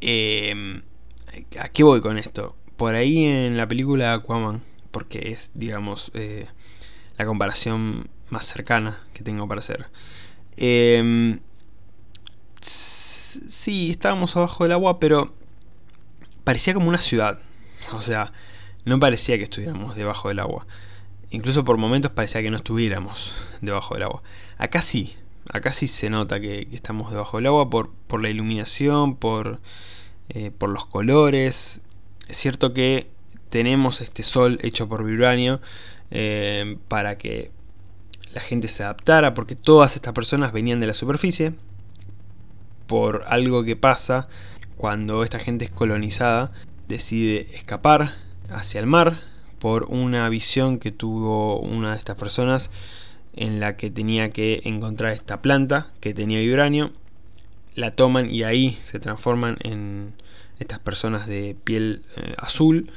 em, 0.00 0.82
¿a 1.58 1.68
qué 1.68 1.82
voy 1.82 2.00
con 2.00 2.18
esto? 2.18 2.56
Por 2.76 2.94
ahí 2.94 3.24
en 3.24 3.56
la 3.56 3.68
película 3.68 4.14
Aquaman, 4.14 4.62
porque 4.90 5.30
es, 5.30 5.52
digamos, 5.54 6.10
eh, 6.14 6.46
la 7.16 7.26
comparación 7.26 8.08
más 8.30 8.46
cercana 8.46 8.98
que 9.14 9.22
tengo 9.22 9.46
para 9.46 9.60
hacer. 9.60 9.86
Eh, 10.56 11.38
sí, 12.60 13.90
estábamos 13.90 14.36
abajo 14.36 14.64
del 14.64 14.72
agua, 14.72 15.00
pero 15.00 15.32
parecía 16.44 16.74
como 16.74 16.88
una 16.88 17.00
ciudad. 17.00 17.38
O 17.92 18.02
sea, 18.02 18.32
no 18.84 18.98
parecía 18.98 19.36
que 19.38 19.44
estuviéramos 19.44 19.96
debajo 19.96 20.28
del 20.28 20.40
agua. 20.40 20.66
Incluso 21.30 21.64
por 21.64 21.78
momentos 21.78 22.12
parecía 22.12 22.42
que 22.42 22.50
no 22.50 22.56
estuviéramos 22.56 23.34
debajo 23.60 23.94
del 23.94 24.04
agua. 24.04 24.22
Acá 24.58 24.82
sí, 24.82 25.16
acá 25.50 25.72
sí 25.72 25.86
se 25.86 26.10
nota 26.10 26.40
que, 26.40 26.68
estamos 26.72 27.10
debajo 27.10 27.38
del 27.38 27.46
agua 27.46 27.70
por, 27.70 27.90
la 28.22 28.28
iluminación, 28.28 29.16
por, 29.16 29.60
eh, 30.28 30.50
por 30.50 30.70
los 30.70 30.86
colores. 30.86 31.80
Es 32.28 32.36
cierto 32.36 32.72
que 32.74 33.08
tenemos 33.48 34.00
este 34.00 34.22
sol 34.22 34.58
hecho 34.62 34.88
por 34.88 35.04
vibranio 35.04 35.60
eh, 36.10 36.76
para 36.88 37.18
que 37.18 37.50
la 38.32 38.40
gente 38.40 38.68
se 38.68 38.82
adaptara, 38.82 39.34
porque 39.34 39.54
todas 39.54 39.96
estas 39.96 40.12
personas 40.12 40.52
venían 40.52 40.80
de 40.80 40.86
la 40.86 40.94
superficie, 40.94 41.54
por 42.86 43.24
algo 43.26 43.64
que 43.64 43.76
pasa 43.76 44.28
cuando 44.76 45.22
esta 45.22 45.38
gente 45.38 45.64
es 45.64 45.70
colonizada, 45.70 46.52
decide 46.88 47.48
escapar 47.54 48.14
hacia 48.50 48.80
el 48.80 48.86
mar, 48.86 49.20
por 49.58 49.84
una 49.84 50.28
visión 50.28 50.78
que 50.78 50.90
tuvo 50.90 51.60
una 51.60 51.92
de 51.92 51.96
estas 51.96 52.16
personas 52.16 52.70
en 53.34 53.60
la 53.60 53.76
que 53.76 53.90
tenía 53.90 54.30
que 54.30 54.60
encontrar 54.64 55.12
esta 55.12 55.40
planta 55.40 55.92
que 56.00 56.12
tenía 56.12 56.40
vibranio, 56.40 56.90
la 57.74 57.92
toman 57.92 58.28
y 58.28 58.42
ahí 58.42 58.78
se 58.82 58.98
transforman 58.98 59.56
en 59.60 60.14
estas 60.58 60.80
personas 60.80 61.26
de 61.26 61.56
piel 61.64 62.02
eh, 62.16 62.34
azul 62.38 62.90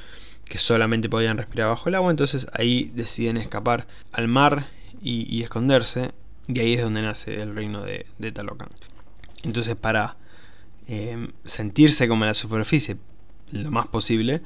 que 0.46 0.58
solamente 0.58 1.08
podían 1.08 1.38
respirar 1.38 1.70
bajo 1.70 1.90
el 1.90 1.96
agua, 1.96 2.12
entonces 2.12 2.48
ahí 2.54 2.92
deciden 2.96 3.38
escapar 3.38 3.88
al 4.12 4.28
mar 4.28 4.66
y, 5.02 5.42
esconderse, 5.44 6.12
y 6.48 6.60
ahí 6.60 6.74
es 6.74 6.82
donde 6.82 7.02
nace 7.02 7.42
el 7.42 7.56
reino 7.56 7.82
de, 7.84 8.06
Talocan. 8.32 8.70
Entonces 9.44 9.76
para 9.76 10.18
eh, 10.88 11.28
sentirse 11.44 12.08
como 12.08 12.24
en 12.26 12.30
la 12.30 12.34
superficie 12.34 12.98
lo 13.52 13.72
más 13.72 13.88
posible, 13.88 14.42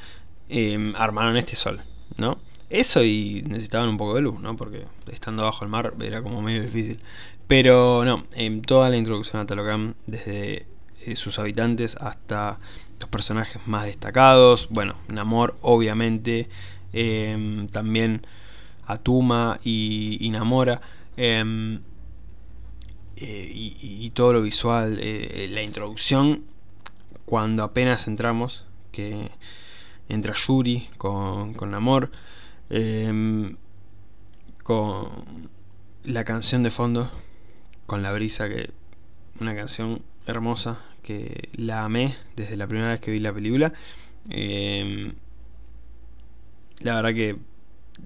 eh, 0.49 0.93
armaron 0.95 1.37
este 1.37 1.55
sol. 1.55 1.81
¿no? 2.17 2.39
Eso 2.69 3.03
y 3.03 3.43
necesitaban 3.47 3.89
un 3.89 3.97
poco 3.97 4.15
de 4.15 4.21
luz, 4.21 4.39
¿no? 4.39 4.55
Porque 4.55 4.85
estando 5.11 5.43
bajo 5.43 5.63
el 5.63 5.71
mar 5.71 5.93
era 6.01 6.21
como 6.21 6.41
medio 6.41 6.61
difícil. 6.61 6.99
Pero 7.47 8.05
no, 8.05 8.25
en 8.33 8.61
toda 8.61 8.89
la 8.89 8.97
introducción 8.97 9.41
a 9.41 9.45
Talocan, 9.45 9.95
desde 10.05 10.67
eh, 11.05 11.15
sus 11.15 11.39
habitantes 11.39 11.97
hasta 11.99 12.59
los 12.99 13.09
personajes 13.09 13.65
más 13.65 13.85
destacados, 13.85 14.67
bueno, 14.69 14.95
Namor 15.07 15.57
obviamente, 15.61 16.47
em, 16.93 17.67
también 17.69 18.21
Atuma 18.89 19.59
y, 19.63 20.17
y 20.19 20.29
Namora, 20.31 20.81
em, 21.15 21.81
eh, 23.17 23.51
y, 23.53 24.09
todo 24.11 24.33
lo 24.33 24.41
visual, 24.41 24.97
eh, 25.01 25.47
la 25.51 25.61
introducción, 25.61 26.43
cuando 27.25 27.63
apenas 27.63 28.07
entramos, 28.07 28.65
que 28.91 29.29
entra 30.09 30.33
Yuri 30.33 30.87
con, 30.97 31.53
con 31.53 31.73
Amor, 31.75 32.11
em, 32.69 33.57
con 34.63 35.49
la 36.03 36.23
canción 36.23 36.63
de 36.63 36.71
fondo, 36.71 37.11
con 37.85 38.01
la 38.01 38.11
brisa, 38.11 38.49
que 38.49 38.71
una 39.39 39.55
canción 39.55 40.01
hermosa 40.25 40.79
que 41.03 41.49
la 41.53 41.83
amé 41.83 42.15
desde 42.35 42.57
la 42.57 42.67
primera 42.67 42.91
vez 42.91 42.99
que 42.99 43.11
vi 43.11 43.19
la 43.19 43.33
película. 43.33 43.73
Em, 44.29 45.13
la 46.79 46.95
verdad 46.95 47.13
que 47.13 47.37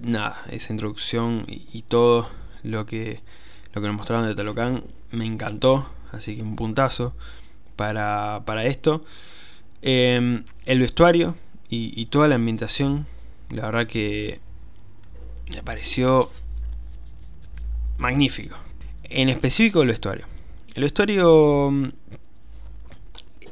nada, 0.01 0.41
esa 0.51 0.73
introducción 0.73 1.45
y, 1.47 1.84
todo 1.84 2.29
lo 2.63 2.86
que 2.86 3.21
lo 3.73 3.82
que 3.82 3.88
nos 3.88 3.97
mostraron 3.97 4.27
de 4.27 4.36
Talocan 4.36 4.84
me 5.12 5.25
encantó, 5.25 5.89
así 6.12 6.36
que 6.36 6.43
un 6.43 6.56
puntazo 6.56 7.15
para, 7.75 8.43
para 8.45 8.65
esto. 8.65 9.03
Em, 9.82 10.43
el 10.65 10.79
vestuario, 10.79 11.36
y, 11.69 12.06
toda 12.06 12.27
la 12.27 12.36
ambientación, 12.36 13.08
la 13.49 13.65
verdad 13.65 13.88
que 13.88 14.39
me 15.53 15.63
pareció 15.63 16.29
magnífico. 17.97 18.56
En 19.03 19.29
específico 19.29 19.82
el 19.82 19.88
vestuario. 19.88 20.25
El 20.75 20.84
vestuario 20.84 21.71
mm, 21.71 21.89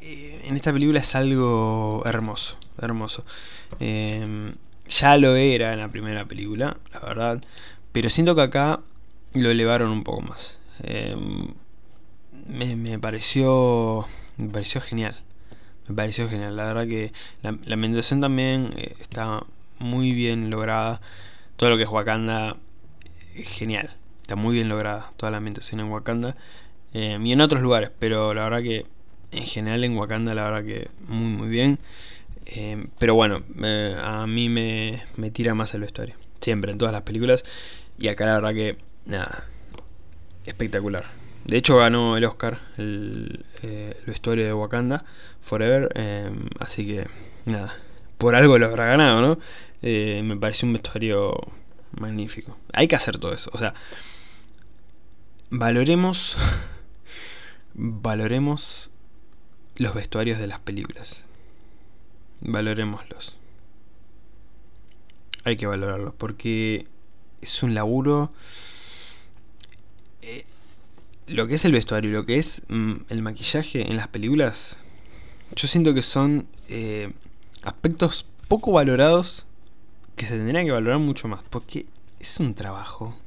en 0.01 0.55
esta 0.55 0.71
película 0.71 0.99
es 0.99 1.15
algo 1.15 2.03
hermoso, 2.05 2.57
hermoso. 2.79 3.25
Em, 3.79 4.53
ya 4.91 5.17
lo 5.17 5.35
era 5.35 5.73
en 5.73 5.79
la 5.79 5.89
primera 5.89 6.25
película, 6.25 6.77
la 6.93 6.99
verdad, 6.99 7.41
pero 7.91 8.09
siento 8.09 8.35
que 8.35 8.41
acá 8.41 8.81
lo 9.33 9.49
elevaron 9.49 9.89
un 9.89 10.03
poco 10.03 10.21
más. 10.21 10.59
Em, 10.83 11.53
me, 12.47 12.99
pareció 12.99 14.07
me 14.37 14.49
pareció 14.49 14.81
genial. 14.81 15.15
Me 15.87 15.95
pareció 15.95 16.27
genial. 16.29 16.55
La 16.55 16.65
verdad 16.65 16.87
que 16.87 17.13
la, 17.41 17.49
ambientación 17.73 18.21
también 18.21 18.73
eh, 18.77 18.95
está 18.99 19.43
muy 19.79 20.11
bien 20.13 20.49
lograda. 20.49 21.01
Todo 21.55 21.69
lo 21.69 21.77
que 21.77 21.83
es 21.83 21.89
Wakanda 21.89 22.57
es 23.35 23.49
genial. 23.49 23.89
Está 24.21 24.35
muy 24.35 24.55
bien 24.55 24.69
lograda 24.69 25.11
toda 25.17 25.31
la 25.31 25.37
ambientación 25.37 25.79
en 25.79 25.89
Wakanda. 25.89 26.35
Eh, 26.93 27.17
y 27.23 27.31
en 27.31 27.41
otros 27.41 27.61
lugares, 27.61 27.91
pero 27.99 28.33
la 28.33 28.43
verdad 28.43 28.61
que 28.61 28.85
en 29.31 29.45
general 29.45 29.83
en 29.85 29.97
Wakanda 29.97 30.35
la 30.35 30.43
verdad 30.43 30.65
que 30.65 30.89
muy 31.07 31.31
muy 31.37 31.49
bien. 31.49 31.79
Eh, 32.45 32.85
pero 32.99 33.15
bueno, 33.15 33.43
a 34.03 34.25
mí 34.27 34.49
me, 34.49 35.01
me 35.17 35.31
tira 35.31 35.53
más 35.53 35.73
el 35.73 35.81
vestuario. 35.81 36.15
Siempre, 36.39 36.71
en 36.71 36.77
todas 36.77 36.93
las 36.93 37.03
películas. 37.03 37.45
Y 37.97 38.07
acá 38.07 38.25
la 38.25 38.35
verdad 38.35 38.53
que, 38.53 38.77
nada, 39.05 39.45
espectacular. 40.45 41.05
De 41.45 41.57
hecho 41.57 41.77
ganó 41.77 42.17
el 42.17 42.25
Oscar 42.25 42.59
el, 42.77 43.45
eh, 43.63 43.99
vestuario 44.05 44.45
de 44.45 44.53
Wakanda 44.53 45.05
Forever. 45.41 45.89
así 46.59 46.85
que, 46.85 47.07
nada, 47.45 47.73
por 48.17 48.35
algo 48.35 48.57
lo 48.59 48.67
habrá 48.67 48.85
ganado, 48.85 49.21
¿no? 49.21 49.39
me 49.81 50.37
parece 50.37 50.65
un 50.65 50.73
vestuario 50.73 51.33
magnífico. 51.99 52.57
Hay 52.73 52.87
que 52.87 52.95
hacer 52.95 53.17
todo 53.17 53.33
eso. 53.33 53.49
O 53.53 53.57
sea, 53.57 53.73
valoremos 55.49 56.37
valoremos 57.73 58.91
los 59.77 59.93
vestuarios 59.93 60.39
de 60.39 60.47
las 60.47 60.59
películas. 60.59 61.25
Valoremoslos. 62.41 63.37
Hay 65.43 65.55
que 65.55 65.67
valorarlos 65.67 66.13
porque 66.15 66.83
es 67.41 67.63
un 67.63 67.73
laburo. 67.73 68.31
Eh, 70.21 70.45
lo 71.27 71.47
que 71.47 71.55
es 71.55 71.65
el 71.65 71.71
vestuario 71.71 72.11
lo 72.11 72.25
que 72.25 72.37
es 72.37 72.63
mm, 72.67 72.93
el 73.09 73.21
maquillaje 73.21 73.89
en 73.89 73.97
las 73.97 74.07
películas, 74.07 74.79
yo 75.55 75.67
siento 75.67 75.93
que 75.93 76.03
son 76.03 76.47
eh, 76.69 77.11
aspectos 77.63 78.25
poco 78.47 78.71
valorados 78.71 79.45
que 80.15 80.27
se 80.27 80.35
tendrían 80.35 80.65
que 80.65 80.71
valorar 80.71 80.99
mucho 80.99 81.27
más 81.27 81.41
porque 81.49 81.85
es 82.19 82.39
un 82.39 82.53
trabajo 82.53 83.17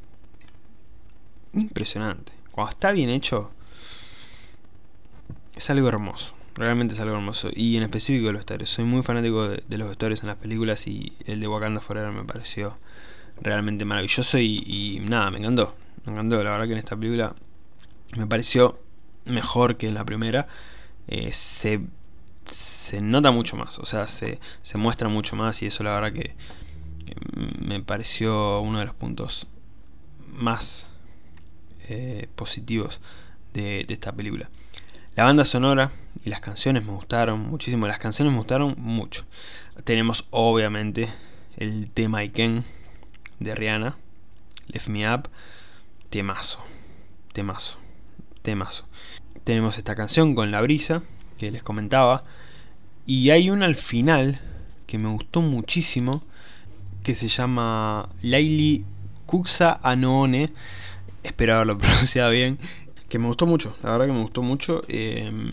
impresionante. 1.53 2.33
Cuando 2.53 2.70
está 2.70 2.92
bien 2.92 3.11
hecho, 3.11 3.50
es 5.57 5.70
algo 5.70 5.88
hermoso. 5.88 6.35
Realmente 6.55 6.95
es 6.95 7.01
algo 7.01 7.17
hermoso. 7.17 7.51
Y 7.55 7.77
en 7.77 7.83
específico 7.83 8.27
los 8.27 8.40
vestuarios. 8.40 8.71
Soy 8.71 8.85
muy 8.85 9.03
fanático 9.03 9.49
de, 9.49 9.79
los 9.79 9.88
vestuarios 9.88 10.23
en 10.23 10.29
las 10.29 10.37
películas 10.37 10.87
y 10.87 11.12
el 11.27 11.40
de 11.40 11.49
Wakanda 11.49 11.81
Forever 11.81 12.12
me 12.12 12.25
pareció 12.25 12.77
realmente 13.40 13.85
maravilloso 13.85 14.38
y, 14.38 15.03
nada, 15.09 15.31
me 15.31 15.38
encantó. 15.38 15.75
Me 16.05 16.12
encantó. 16.12 16.43
La 16.45 16.51
verdad 16.51 16.67
que 16.67 16.73
en 16.73 16.79
esta 16.79 16.97
película 16.97 17.35
me 18.17 18.27
pareció 18.27 18.81
mejor 19.25 19.77
que 19.77 19.88
en 19.88 19.95
la 19.95 20.05
primera. 20.05 20.47
Eh, 21.09 21.33
se, 21.33 21.81
se 22.45 23.01
nota 23.01 23.33
mucho 23.33 23.57
más. 23.57 23.81
O 23.81 23.87
sea, 23.87 24.07
se, 24.07 24.38
se 24.62 24.79
muestra 24.79 25.09
mucho 25.09 25.35
más 25.35 25.61
y 25.62 25.67
eso 25.67 25.83
la 25.83 25.95
verdad 26.01 26.12
que, 26.12 26.37
me 27.59 27.81
pareció 27.81 28.61
uno 28.61 28.79
de 28.79 28.87
los 28.87 28.95
puntos 28.95 29.47
más 30.33 30.88
eh, 31.88 32.29
positivos 32.37 33.01
de 33.53 33.85
esta 33.88 34.12
película. 34.12 34.49
La 35.16 35.22
banda 35.22 35.44
sonora 35.44 35.92
y 36.24 36.31
las 36.31 36.40
canciones 36.40 36.85
me 36.85 36.90
gustaron 36.90 37.48
muchísimo. 37.48 37.87
Las 37.87 38.00
canciones 38.00 38.33
me 38.33 38.38
gustaron 38.38 38.74
mucho. 38.79 39.24
Tenemos 39.85 40.27
obviamente 40.31 41.09
el 41.57 41.88
tema 41.88 42.18
Iken 42.18 42.64
de 43.38 43.55
Rihanna. 43.55 43.96
Lift 44.66 44.88
Me 44.88 45.09
Up. 45.14 45.29
Temazo. 46.11 46.59
Temazo. 47.33 47.79
Temazo. 48.42 48.87
Tenemos 49.44 49.79
esta 49.79 49.94
canción 49.94 50.35
con 50.35 50.50
la 50.50 50.61
brisa 50.62 51.05
que 51.38 51.53
les 51.53 51.62
comentaba. 51.62 52.24
Y 53.07 53.31
hay 53.31 53.50
una 53.50 53.66
al 53.66 53.77
final 53.77 54.40
que 54.88 54.98
me 54.98 55.11
gustó 55.11 55.42
muchísimo. 55.42 56.24
Que 57.05 57.14
se 57.14 57.29
llama 57.29 58.09
Laili 58.20 58.85
Kuksa 59.27 59.79
Anoone. 59.81 60.50
Espero 61.22 61.55
haberlo 61.55 61.79
pronunciado 61.79 62.33
bien 62.33 62.59
que 63.14 63.20
me 63.20 63.29
gustó 63.29 63.46
mucho, 63.46 63.77
la 63.85 63.92
verdad 63.92 64.07
que 64.07 64.12
me 64.12 64.22
gustó 64.22 64.42
mucho. 64.42 64.83
Em, 64.88 65.53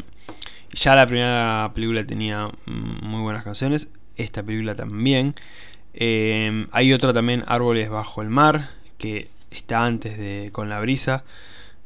ya 0.74 0.96
la 0.96 1.06
primera 1.06 1.72
película 1.76 2.04
tenía 2.04 2.48
mm, 2.48 3.06
muy 3.06 3.22
buenas 3.22 3.44
canciones, 3.44 3.90
esta 4.18 4.42
película 4.42 4.74
también. 4.74 5.36
Em, 5.94 6.68
hay 6.72 6.92
otra 6.92 7.14
también, 7.14 7.44
Árboles 7.46 7.92
bajo 7.92 8.24
el 8.24 8.30
mar, 8.30 8.72
que 8.98 9.30
está 9.52 9.86
antes 9.86 10.18
de 10.18 10.50
Con 10.52 10.70
la 10.70 10.80
brisa, 10.80 11.24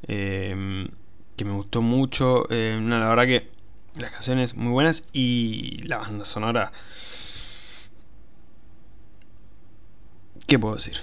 em, 0.08 0.88
que 1.36 1.44
me 1.44 1.52
gustó 1.52 1.82
mucho. 1.82 2.48
la 2.50 3.10
verdad 3.10 3.26
que 3.26 3.50
las 4.00 4.12
canciones 4.12 4.56
muy 4.56 4.72
buenas 4.72 5.10
y 5.12 5.82
la 5.84 5.98
banda 5.98 6.24
sonora... 6.24 6.72
¿Qué 10.48 10.58
puedo 10.58 10.76
decir? 10.76 11.02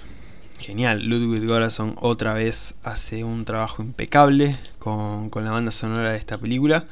Genial. 0.63 1.03
Ludwig 1.03 1.47
Göransson 1.47 1.97
otra 2.01 2.33
vez 2.33 2.77
hace 2.83 3.25
un 3.25 3.45
trabajo 3.45 3.83
impecable 3.83 4.57
con, 4.79 5.31
la 5.35 5.51
banda 5.51 5.73
sonora 5.73 6.13
de 6.13 6.19
esta 6.19 6.39
película. 6.39 6.85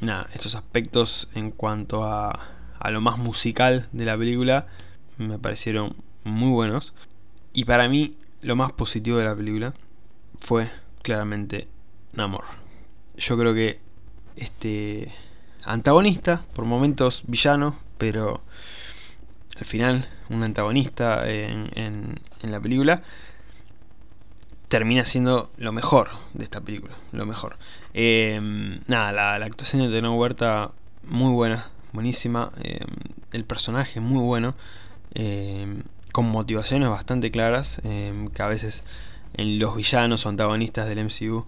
Nada, 0.00 0.28
estos 0.34 0.54
aspectos 0.54 1.28
en 1.34 1.50
cuanto 1.50 2.04
a, 2.04 2.40
a 2.78 2.90
lo 2.90 3.00
más 3.00 3.18
musical 3.18 3.88
de 3.92 4.04
la 4.06 4.16
película 4.16 4.66
me 5.18 5.38
parecieron 5.38 5.94
muy 6.24 6.50
buenos. 6.50 6.94
Y 7.52 7.64
para 7.64 7.88
mí, 7.88 8.16
lo 8.42 8.56
más 8.56 8.72
positivo 8.72 9.18
de 9.18 9.24
la 9.24 9.36
película 9.36 9.74
fue 10.38 10.68
claramente 11.02 11.68
Namor. 12.12 12.44
Yo 13.16 13.38
creo 13.38 13.54
que 13.54 13.80
este 14.36 15.12
antagonista, 15.64 16.44
por 16.54 16.64
momentos 16.64 17.22
villano, 17.26 17.78
pero 17.98 18.40
al 19.60 19.66
final 19.66 20.08
un 20.30 20.42
antagonista 20.42 21.28
en, 21.28 22.18
la 22.42 22.60
película, 22.60 23.02
termina 24.68 25.04
siendo 25.04 25.50
lo 25.58 25.72
mejor 25.72 26.08
de 26.32 26.44
esta 26.44 26.62
película, 26.62 26.94
lo 27.12 27.26
mejor. 27.26 27.56
Em, 27.92 28.80
nada, 28.86 29.38
la, 29.38 29.44
actuación 29.44 29.82
de 29.82 29.88
Teno 29.88 30.16
Huerta 30.16 30.70
muy 31.04 31.32
buena, 31.32 31.66
buenísima, 31.92 32.50
em, 32.62 32.86
el 33.32 33.44
personaje 33.44 34.00
muy 34.00 34.22
bueno, 34.22 34.54
em, 35.14 35.82
con 36.12 36.26
motivaciones 36.26 36.88
bastante 36.88 37.30
claras, 37.30 37.80
que 37.82 38.42
a 38.42 38.46
veces 38.48 38.84
en 39.34 39.58
los 39.58 39.76
villanos 39.76 40.26
o 40.26 40.28
antagonistas 40.28 40.88
del 40.88 40.98
MCU 41.04 41.46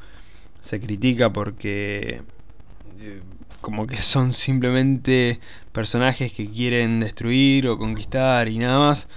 se 0.61 0.81
critica 0.81 1.33
porque 1.33 2.23
eh, 3.01 3.23
como 3.63 3.87
que 3.87 4.03
son 4.03 4.33
simplemente 4.33 5.41
personajes 5.73 6.33
que 6.33 6.51
quieren 6.51 7.01
destruir 7.01 7.69
o 7.69 7.79
conquistar 7.79 8.49
y 8.49 8.59
nada 8.59 8.79
más. 8.79 9.09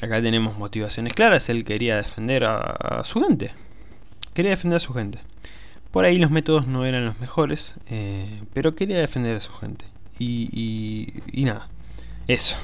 Acá 0.00 0.22
tenemos 0.22 0.56
motivaciones 0.56 1.12
claras, 1.12 1.50
él 1.50 1.64
quería 1.64 1.96
defender 1.96 2.44
a, 2.44 3.02
su 3.04 3.20
gente. 3.20 3.50
Quería 4.32 4.52
defender 4.52 4.76
a 4.76 4.80
su 4.80 4.94
gente. 4.94 5.18
Por 5.90 6.04
ahí 6.04 6.16
los 6.16 6.30
métodos 6.30 6.66
no 6.66 6.86
eran 6.86 7.04
los 7.04 7.18
mejores, 7.18 7.74
eh, 7.90 8.40
pero 8.52 8.74
quería 8.76 8.98
defender 8.98 9.36
a 9.36 9.40
su 9.40 9.52
gente. 9.52 9.84
Y, 10.18 11.12
y, 11.32 11.44
nada, 11.44 11.68
eso. 12.28 12.56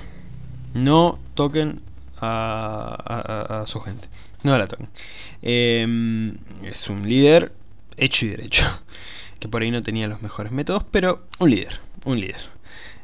No 0.73 1.19
toquen 1.35 1.83
a, 2.21 3.65
su 3.67 3.81
gente. 3.81 4.09
No 4.45 4.57
la 4.57 4.67
toquen. 4.69 4.89
Em, 5.43 6.39
es 6.63 6.89
un 6.89 7.09
líder 7.09 7.53
hecho 7.97 8.27
y 8.27 8.29
derecho 8.31 8.81
que 9.45 9.49
por 9.51 9.61
ahí 9.61 9.71
no 9.71 9.83
tenía 9.83 10.09
los 10.09 10.23
mejores 10.23 10.53
métodos, 10.53 10.87
pero 10.91 11.27
un 11.39 11.51
líder, 11.51 11.79
un 12.07 12.19
líder. 12.19 12.41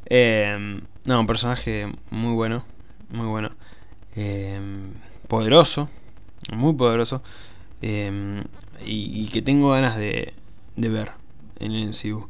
Em, 0.06 0.80
no, 1.04 1.20
un 1.20 1.26
personaje 1.26 1.86
muy 2.10 2.32
bueno, 2.32 2.64
muy 3.10 3.26
bueno. 3.26 3.50
Em, 4.16 4.94
poderoso, 5.28 5.90
muy 6.50 6.72
poderoso. 6.72 7.22
Em, 7.82 8.42
y, 8.86 9.28
que 9.28 9.42
tengo 9.42 9.68
ganas 9.72 9.98
de, 9.98 10.32
de 10.76 10.88
ver 10.88 11.10
en 11.58 11.72
el 11.72 11.88
MCU 11.88 12.26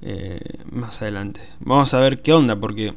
eh, 0.00 0.40
más 0.72 1.02
adelante. 1.02 1.42
Vamos 1.60 1.92
a 1.92 2.00
ver 2.00 2.22
qué 2.22 2.32
onda, 2.32 2.58
porque 2.58 2.94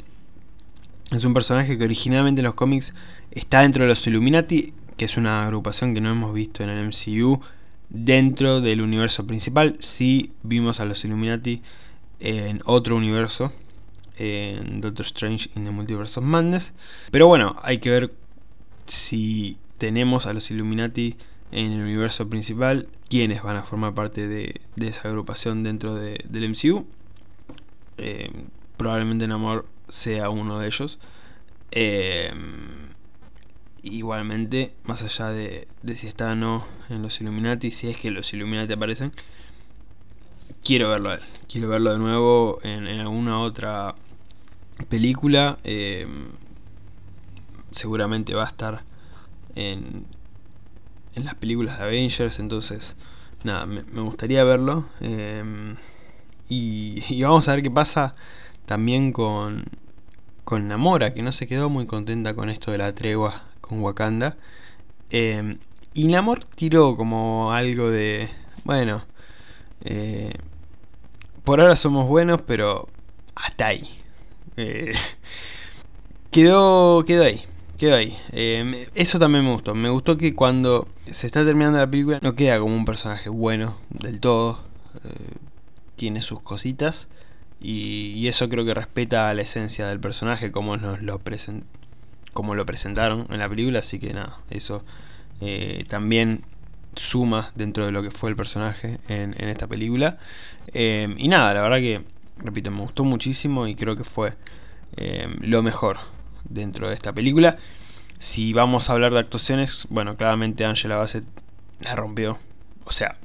es 1.12 1.25
un 1.25 1.33
personaje 1.33 1.77
que 1.77 1.83
originalmente 1.83 2.39
en 2.39 2.45
los 2.45 2.55
cómics 2.55 2.95
está 3.31 3.63
dentro 3.63 3.83
de 3.83 3.89
los 3.89 4.07
Illuminati, 4.07 4.73
que 4.95 5.05
es 5.05 5.17
una 5.17 5.43
agrupación 5.43 5.93
que 5.93 5.99
no 5.99 6.10
hemos 6.10 6.33
visto 6.33 6.63
en 6.63 6.69
el 6.69 6.86
MCU 6.86 7.41
dentro 7.89 8.62
del 8.62 8.82
universo 8.82 9.26
principal. 9.28 9.78
Si 9.80 10.32
vimos 10.43 10.80
a 10.80 10.86
los 10.86 11.04
Illuminati 11.06 11.62
en 12.19 12.62
otro 12.65 12.95
universo, 12.95 13.52
en 14.17 14.82
Doctor 14.82 15.06
Strange 15.06 15.50
in 15.56 15.63
the 15.63 15.71
Multiverse 15.71 16.19
of 16.19 16.26
Madness. 16.26 16.73
Pero 17.12 17.28
bueno, 17.28 17.56
hay 17.62 17.80
que 17.80 17.89
ver 17.89 18.13
si 18.86 19.58
tenemos 19.78 20.26
a 20.26 20.34
los 20.34 20.50
Illuminati 20.52 21.15
en 21.52 21.73
el 21.73 21.82
universo 21.82 22.28
principal, 22.30 22.88
quiénes 23.10 23.41
van 23.41 23.58
a 23.58 23.63
formar 23.63 23.93
parte 23.93 24.28
de, 24.28 24.62
esa 24.82 25.08
agrupación 25.08 25.63
dentro 25.63 25.95
del 25.95 26.50
MCU. 26.50 26.86
Eh, 27.97 28.32
probablemente 28.76 29.28
Namor 29.28 29.65
sea 29.88 30.30
uno 30.30 30.60
de 30.60 30.67
ellos. 30.67 31.00
Eh, 31.71 32.32
igualmente, 33.91 34.73
más 34.84 35.04
allá 35.04 35.30
de, 35.30 35.67
si 35.95 36.08
está 36.08 36.32
o 36.32 36.36
no 36.36 36.65
en 36.89 37.02
los 37.02 37.19
Illuminati, 37.21 37.71
si 37.71 37.89
es 37.89 37.97
que 37.97 38.12
los 38.12 38.34
Illuminati 38.34 38.73
aparecen, 38.73 39.12
quiero 40.63 40.89
verlo 40.89 41.10
a 41.10 41.15
él. 41.15 41.21
Quiero 41.47 41.69
verlo 41.69 41.91
de 41.93 42.00
nuevo 42.00 42.60
en, 42.63 42.88
alguna 42.88 43.39
otra 43.39 43.95
película. 44.89 45.58
Eh, 45.63 46.08
seguramente 47.71 48.34
va 48.34 48.43
a 48.43 48.47
estar 48.47 48.84
en, 49.56 50.06
en 51.15 51.26
las 51.26 51.36
películas 51.36 51.78
de 51.78 51.86
Avengers, 51.86 52.39
entonces, 52.39 52.97
nada, 53.43 53.65
me, 53.65 53.82
gustaría 54.02 54.43
verlo. 54.43 54.88
Eh, 55.02 55.76
y, 56.50 57.04
y, 57.10 57.23
vamos 57.23 57.47
a 57.47 57.54
ver 57.56 57.63
qué 57.63 57.71
pasa 57.71 58.15
también 58.65 59.12
con, 59.12 59.65
con 60.43 60.67
Namora, 60.67 61.13
que 61.13 61.21
no 61.21 61.32
se 61.32 61.47
quedó 61.47 61.69
muy 61.69 61.88
contenta 61.88 62.34
con 62.34 62.50
esto 62.50 62.71
de 62.71 62.78
la 62.78 62.93
tregua 62.93 63.43
con 63.67 63.82
Wakanda. 63.82 64.38
Eh, 65.10 65.58
y 65.93 66.08
Namor 66.08 66.43
tiró 66.43 66.95
como 66.95 67.51
algo 67.51 67.89
de, 67.89 68.30
bueno, 68.63 69.03
eh, 69.84 70.34
por 71.43 71.62
ahora 71.62 71.75
somos 71.75 72.08
buenos, 72.08 72.41
pero 72.41 72.88
hasta 73.36 73.67
ahí. 73.67 73.88
Eh, 74.58 74.93
quedó, 76.32 77.03
quedó 77.06 77.23
ahí, 77.23 77.43
quedó 77.77 77.95
ahí. 77.95 78.17
eso 78.95 79.19
también 79.19 79.45
me 79.45 79.51
gustó. 79.51 79.75
Me 79.75 79.89
gustó 79.89 80.17
que 80.17 80.36
cuando 80.36 80.88
se 81.10 81.27
está 81.27 81.45
terminando 81.45 81.80
la 81.80 81.89
película 81.89 82.19
no 82.21 82.36
queda 82.36 82.60
como 82.60 82.75
un 82.75 82.86
personaje 82.86 83.30
bueno 83.30 83.77
del 83.89 84.19
todo. 84.19 84.60
tiene 85.95 86.21
sus 86.21 86.41
cositas. 86.41 87.10
Y, 87.60 88.27
eso 88.27 88.49
creo 88.49 88.65
que 88.65 88.73
respeta 88.73 89.34
la 89.34 89.41
esencia 89.41 89.88
del 89.88 89.99
personaje 89.99 90.51
como 90.51 90.77
nos 90.77 91.01
lo 91.01 91.19
como 92.38 92.54
lo 92.54 92.67
presentaron 92.67 93.26
en 93.32 93.39
la 93.39 93.50
película, 93.50 93.80
así 93.80 93.97
que 93.97 94.13
nada, 94.13 94.38
eso 94.52 94.84
eh, 95.41 95.86
también 95.88 96.43
suma 96.95 97.50
dentro 97.56 97.84
de 97.84 97.91
lo 97.91 98.04
que 98.04 98.12
fue 98.12 98.30
el 98.30 98.36
personaje 98.36 99.00
en, 99.10 99.34
esta 99.50 99.65
película. 99.65 100.19
Eh, 100.67 101.15
y 101.17 101.30
nada, 101.30 101.56
la 101.56 101.63
verdad 101.63 101.78
que, 101.78 102.04
repito, 102.38 102.69
me 102.69 102.82
gustó 102.82 103.06
muchísimo 103.06 103.65
y 103.65 103.73
creo 103.73 103.95
que 103.95 104.04
fue 104.04 104.36
eh, 104.97 105.28
lo 105.41 105.63
mejor 105.63 105.97
dentro 106.43 106.88
de 106.89 106.93
esta 106.93 107.12
película. 107.12 107.58
Si 108.19 108.54
vamos 108.54 108.88
a 108.88 108.93
hablar 108.93 109.13
de 109.13 109.19
actuaciones, 109.19 109.88
bueno, 109.89 110.15
claramente 110.15 110.63
Angela 110.63 110.97
Bassett 110.97 111.26
la 111.80 111.95
rompió. 111.95 112.38
O 112.86 112.91
sea, 112.91 113.15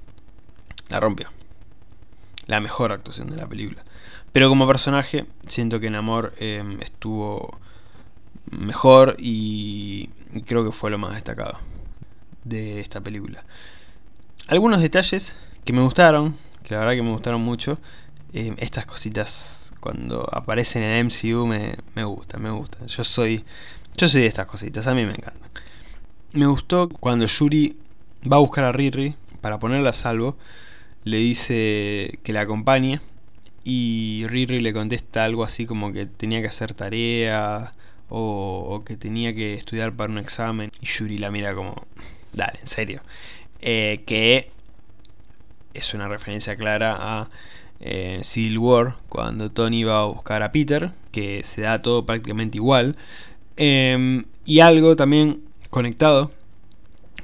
la 0.88 1.00
rompió. 1.00 1.28
La 2.46 2.60
mejor 2.60 2.92
actuación 2.92 3.28
de 3.28 3.36
la 3.36 3.46
película. 3.46 3.84
Pero 4.32 4.48
como 4.48 4.66
personaje, 4.66 5.26
siento 5.46 5.80
que 5.80 5.88
en 5.88 5.96
Amor 5.96 6.32
em, 6.38 6.80
estuvo 6.80 7.60
mejor 8.52 9.16
y 9.18 10.08
creo 10.46 10.64
que 10.64 10.72
fue 10.72 10.90
lo 10.90 10.98
más 10.98 11.14
destacado 11.14 11.58
de 12.44 12.80
esta 12.80 13.00
película. 13.00 13.44
Algunos 14.48 14.80
detalles 14.80 15.36
que 15.64 15.72
me 15.72 15.82
gustaron, 15.82 16.36
que 16.62 16.74
la 16.74 16.80
verdad 16.80 16.94
que 16.94 17.02
me 17.02 17.10
gustaron 17.10 17.40
mucho, 17.40 17.78
em, 18.32 18.54
estas 18.58 18.86
cositas 18.86 19.72
cuando 19.80 20.28
aparecen 20.32 20.82
en 20.82 21.06
MCU 21.06 21.46
me, 21.46 21.74
me 21.94 22.04
gustan, 22.04 22.42
me 22.42 22.50
gustan. 22.50 22.86
Yo 22.86 23.04
soy, 23.04 23.44
yo 23.96 24.08
soy 24.08 24.22
de 24.22 24.26
estas 24.26 24.46
cositas, 24.46 24.86
a 24.86 24.94
mí 24.94 25.04
me 25.04 25.12
encantan. 25.12 25.50
Me 26.32 26.46
gustó 26.46 26.88
cuando 26.88 27.26
Yuri 27.26 27.76
va 28.30 28.36
a 28.36 28.40
buscar 28.40 28.64
a 28.64 28.72
Riri 28.72 29.16
para 29.40 29.58
ponerla 29.58 29.90
a 29.90 29.92
salvo, 29.92 30.36
le 31.04 31.18
dice 31.18 32.18
que 32.22 32.32
la 32.32 32.42
acompañe 32.42 33.00
y 33.64 34.24
Riri 34.28 34.60
le 34.60 34.72
contesta 34.72 35.24
algo 35.24 35.44
así 35.44 35.66
como 35.66 35.92
que 35.92 36.06
tenía 36.06 36.40
que 36.40 36.48
hacer 36.48 36.74
tarea 36.74 37.74
o, 38.14 38.82
que 38.84 38.96
tenía 38.96 39.34
que 39.34 39.54
estudiar 39.54 39.94
para 39.94 40.12
un 40.12 40.18
examen. 40.18 40.70
Y 40.80 40.86
Yuri 40.86 41.18
la 41.18 41.30
mira 41.30 41.54
como, 41.54 41.86
dale, 42.32 42.58
en 42.60 42.66
serio. 42.66 43.00
Eh, 43.60 44.02
que 44.06 44.50
es 45.72 45.94
una 45.94 46.08
referencia 46.08 46.56
clara 46.56 46.96
a 46.98 47.30
eh, 47.80 48.20
Civil 48.22 48.58
War, 48.58 48.96
cuando 49.08 49.50
Tony 49.50 49.84
va 49.84 50.02
a 50.02 50.06
buscar 50.06 50.42
a 50.42 50.52
Peter, 50.52 50.92
que 51.10 51.42
se 51.42 51.62
da 51.62 51.80
todo 51.80 52.04
prácticamente 52.04 52.58
igual. 52.58 52.96
Em, 53.56 54.24
y 54.44 54.60
algo 54.60 54.94
también 54.96 55.42
conectado 55.70 56.32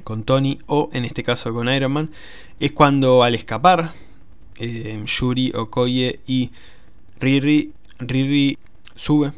con 0.03 0.23
Tony, 0.23 0.59
o 0.65 0.89
en 0.93 1.05
este 1.05 1.21
caso 1.23 1.53
con 1.53 1.69
Iron 1.69 1.91
Man, 1.91 2.11
es 2.59 2.71
cuando 2.71 3.23
al 3.23 3.35
escapar 3.35 3.93
eh, 4.59 5.03
Yuri, 5.05 5.51
Okoye 5.55 6.19
y 6.25 6.51
Riri, 7.19 7.73
Riri 7.99 8.57
sube 8.95 9.33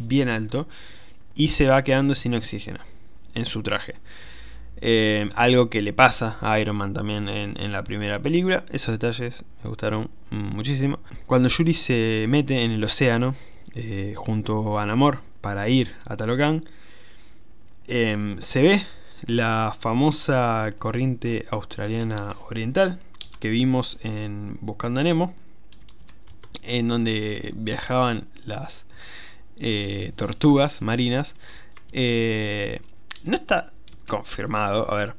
bien 0.00 0.28
alto 0.28 0.68
y 1.34 1.48
se 1.48 1.66
va 1.66 1.84
quedando 1.84 2.14
sin 2.14 2.34
oxígeno 2.34 2.80
en 3.34 3.46
su 3.46 3.62
traje. 3.62 3.94
Eh, 4.82 5.28
algo 5.34 5.68
que 5.68 5.82
le 5.82 5.92
pasa 5.92 6.38
a 6.40 6.58
Iron 6.58 6.76
Man 6.76 6.94
también 6.94 7.28
en, 7.28 7.72
la 7.72 7.84
primera 7.84 8.20
película. 8.20 8.64
Esos 8.70 8.92
detalles 8.92 9.44
me 9.62 9.68
gustaron 9.68 10.10
muchísimo. 10.30 10.98
Cuando 11.26 11.48
Yuri 11.48 11.74
se 11.74 12.26
mete 12.28 12.64
en 12.64 12.70
el 12.72 12.82
océano 12.82 13.34
eh, 13.74 14.14
junto 14.16 14.78
a 14.78 14.86
Namor 14.86 15.20
para 15.40 15.68
ir 15.68 15.92
a 16.06 16.16
Talocan, 16.16 16.64
se 17.86 18.62
ve 18.62 18.82
la 19.26 19.76
famosa 19.78 20.72
corriente 20.78 21.44
australiana 21.50 22.36
oriental 22.48 23.00
que 23.40 23.48
vimos 23.48 23.98
en 24.02 24.58
Buscando 24.60 25.00
a 25.00 25.04
Nemo, 25.04 25.34
en 26.62 26.88
donde 26.88 27.52
viajaban 27.56 28.28
las 28.44 28.86
eh, 29.60 30.12
tortugas 30.16 30.82
marinas. 30.82 31.34
Eh, 31.92 32.80
no 33.24 33.36
está 33.36 33.72
confirmado, 34.06 34.90
a 34.90 34.96
ver. 34.96 35.14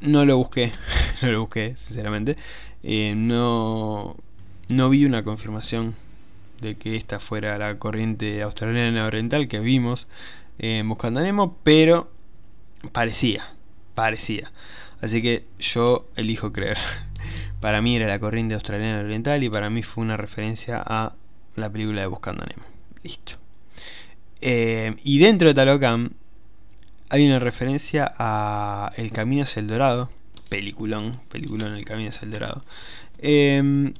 No 0.00 0.24
lo 0.24 0.36
busqué, 0.36 0.72
no 1.22 1.32
lo 1.32 1.40
busqué, 1.40 1.74
sinceramente. 1.76 2.36
Eh, 2.82 3.14
no, 3.16 4.16
no 4.68 4.90
vi 4.90 5.04
una 5.04 5.24
confirmación 5.24 5.96
de 6.60 6.76
que 6.76 6.96
esta 6.96 7.20
fuera 7.20 7.58
la 7.58 7.78
corriente 7.78 8.42
australiana 8.42 9.06
oriental 9.06 9.48
que 9.48 9.60
vimos 9.60 10.08
en 10.58 10.88
Buscando 10.88 11.20
a 11.20 11.22
Nemo, 11.22 11.56
pero 11.62 12.10
parecía, 12.92 13.46
parecía. 13.94 14.50
Así 15.00 15.22
que 15.22 15.44
yo 15.58 16.08
elijo 16.16 16.52
creer. 16.52 16.76
Para 17.60 17.82
mí 17.82 17.96
era 17.96 18.08
la 18.08 18.18
corriente 18.18 18.54
australiana 18.54 19.00
oriental 19.00 19.42
y 19.42 19.50
para 19.50 19.68
mí 19.68 19.82
fue 19.82 20.04
una 20.04 20.16
referencia 20.16 20.80
a 20.84 21.14
la 21.58 21.70
película 21.70 22.00
de 22.00 22.06
Buscando 22.06 22.42
a 22.42 22.46
Nemo. 22.46 22.64
Listo. 23.02 23.36
Eh, 24.40 24.96
y 25.04 25.18
dentro 25.18 25.48
de 25.48 25.54
Talocan 25.54 26.12
hay 27.10 27.26
una 27.26 27.38
referencia 27.38 28.12
a 28.18 28.92
El 28.96 29.12
Camino 29.12 29.42
hacia 29.42 29.60
el 29.60 29.66
Dorado. 29.66 30.10
Peliculón, 30.48 31.20
peliculón 31.28 31.74
El 31.74 31.84
Camino 31.84 32.10
hacia 32.10 32.26
el 32.26 32.32
Dorado. 32.32 32.64
Em, 33.18 33.94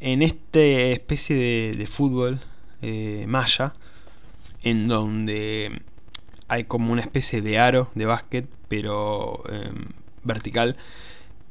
en 0.00 0.22
esta 0.22 0.60
especie 0.60 1.36
de, 1.74 1.86
fútbol 1.86 2.40
eh, 2.82 3.24
maya, 3.28 3.74
en 4.62 4.88
donde 4.88 5.80
hay 6.48 6.64
como 6.64 6.92
una 6.92 7.02
especie 7.02 7.40
de 7.40 7.58
aro 7.58 7.90
de 7.94 8.06
básquet, 8.06 8.48
pero 8.68 9.42
em, 9.48 9.86
vertical, 10.24 10.76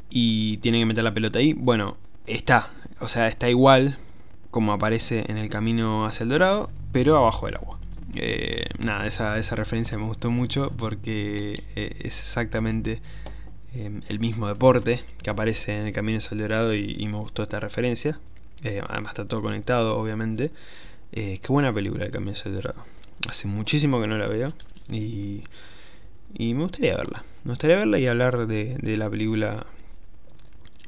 y 0.09 0.57
tienen 0.57 0.81
que 0.81 0.85
meter 0.85 1.03
la 1.03 1.13
pelota 1.13 1.39
ahí. 1.39 1.53
Bueno, 1.53 1.97
está, 2.27 2.69
o 2.99 3.07
sea, 3.07 3.27
está 3.27 3.49
igual 3.49 3.97
como 4.55 4.71
aparece 4.71 5.25
en 5.27 5.37
el 5.37 5.49
camino 5.49 6.05
hacia 6.05 6.23
el 6.23 6.29
dorado, 6.29 6.71
pero 6.93 7.17
abajo 7.17 7.45
del 7.45 7.55
agua. 7.55 7.77
Eh, 8.13 8.63
nada, 8.79 9.05
esa, 9.05 9.37
esa, 9.37 9.57
referencia 9.57 9.97
me 9.97 10.05
gustó 10.05 10.31
mucho 10.31 10.71
porque 10.77 11.61
eh, 11.75 11.91
es 11.99 12.21
exactamente 12.21 13.01
em, 13.73 13.99
el 14.07 14.21
mismo 14.21 14.47
deporte 14.47 15.03
que 15.21 15.29
aparece 15.29 15.77
en 15.77 15.87
el 15.87 15.91
camino 15.91 16.19
hacia 16.19 16.35
el 16.35 16.39
dorado 16.39 16.73
y, 16.73 17.05
me 17.05 17.17
gustó 17.17 17.43
esta 17.43 17.59
referencia. 17.59 18.17
Eh, 18.63 18.81
además 18.87 19.11
está 19.11 19.27
todo 19.27 19.41
conectado, 19.41 19.97
obviamente. 19.97 20.53
qué 21.11 21.47
buena 21.49 21.73
película 21.73 22.05
el 22.05 22.11
camino 22.13 22.31
hacia 22.31 22.47
el 22.47 22.55
dorado. 22.55 22.81
Hace 23.27 23.49
muchísimo 23.49 23.99
que 23.99 24.07
no 24.07 24.17
la 24.17 24.29
veo. 24.29 24.53
Y, 24.89 25.43
y 26.33 26.53
me 26.53 26.63
gustaría 26.63 26.95
verla. 26.95 27.25
Me 27.43 27.51
gustaría 27.51 27.75
verla 27.75 27.99
y 27.99 28.07
hablar 28.07 28.47
de 28.47 28.95
la 28.95 29.09
película 29.09 29.65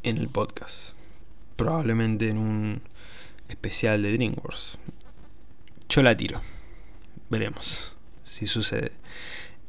en 0.04 0.20
el 0.20 0.30
podcast. 0.30 0.94
Probablemente 1.58 2.30
en 2.30 2.38
un 2.38 2.82
especial 3.50 4.02
de 4.02 4.14
DreamWorks. 4.14 4.78
Yo 5.90 6.04
la 6.04 6.16
tiro. 6.16 6.42
Veremos 7.30 7.98
si 8.28 8.46
sucede. 8.46 8.92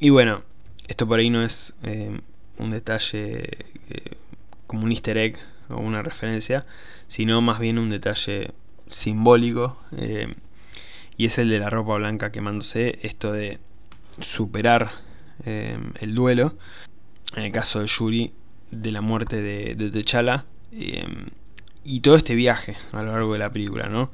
Y 0.01 0.11
bueno, 0.11 0.43
esto 0.89 1.07
por 1.07 1.19
ahí 1.21 1.31
no 1.31 1.43
es 1.43 1.75
eh, 1.85 2.21
un 2.59 2.71
detalle 2.71 3.43
eh, 3.91 4.17
como 4.67 4.85
un 4.85 4.91
easter 4.91 5.17
egg 5.17 5.39
o 5.69 5.77
una 5.77 6.03
referencia, 6.03 6.67
sino 7.07 7.41
más 7.41 7.61
bien 7.61 7.79
un 7.79 7.91
detalle 7.91 8.53
simbólico. 8.87 9.81
Eh, 9.97 10.35
y 11.17 11.27
es 11.27 11.39
el 11.39 11.51
de 11.51 11.59
la 11.59 11.71
ropa 11.71 11.97
blanca 11.97 12.33
quemándose. 12.33 12.99
Esto 13.03 13.33
de 13.33 13.59
superar 14.21 14.91
el 15.45 16.15
duelo. 16.15 16.55
En 17.37 17.45
el 17.45 17.53
caso 17.53 17.81
de 17.81 17.87
Yuri, 17.87 18.33
de 18.71 18.91
la 18.91 19.01
muerte 19.01 19.41
de, 19.41 19.75
de. 19.75 20.05
Y 21.85 22.01
todo 22.01 22.17
este 22.17 22.35
viaje 22.35 22.77
a 22.93 23.03
lo 23.03 23.13
largo 23.13 23.33
de 23.33 23.39
la 23.39 23.51
película, 23.51 23.89
¿no? 23.89 24.11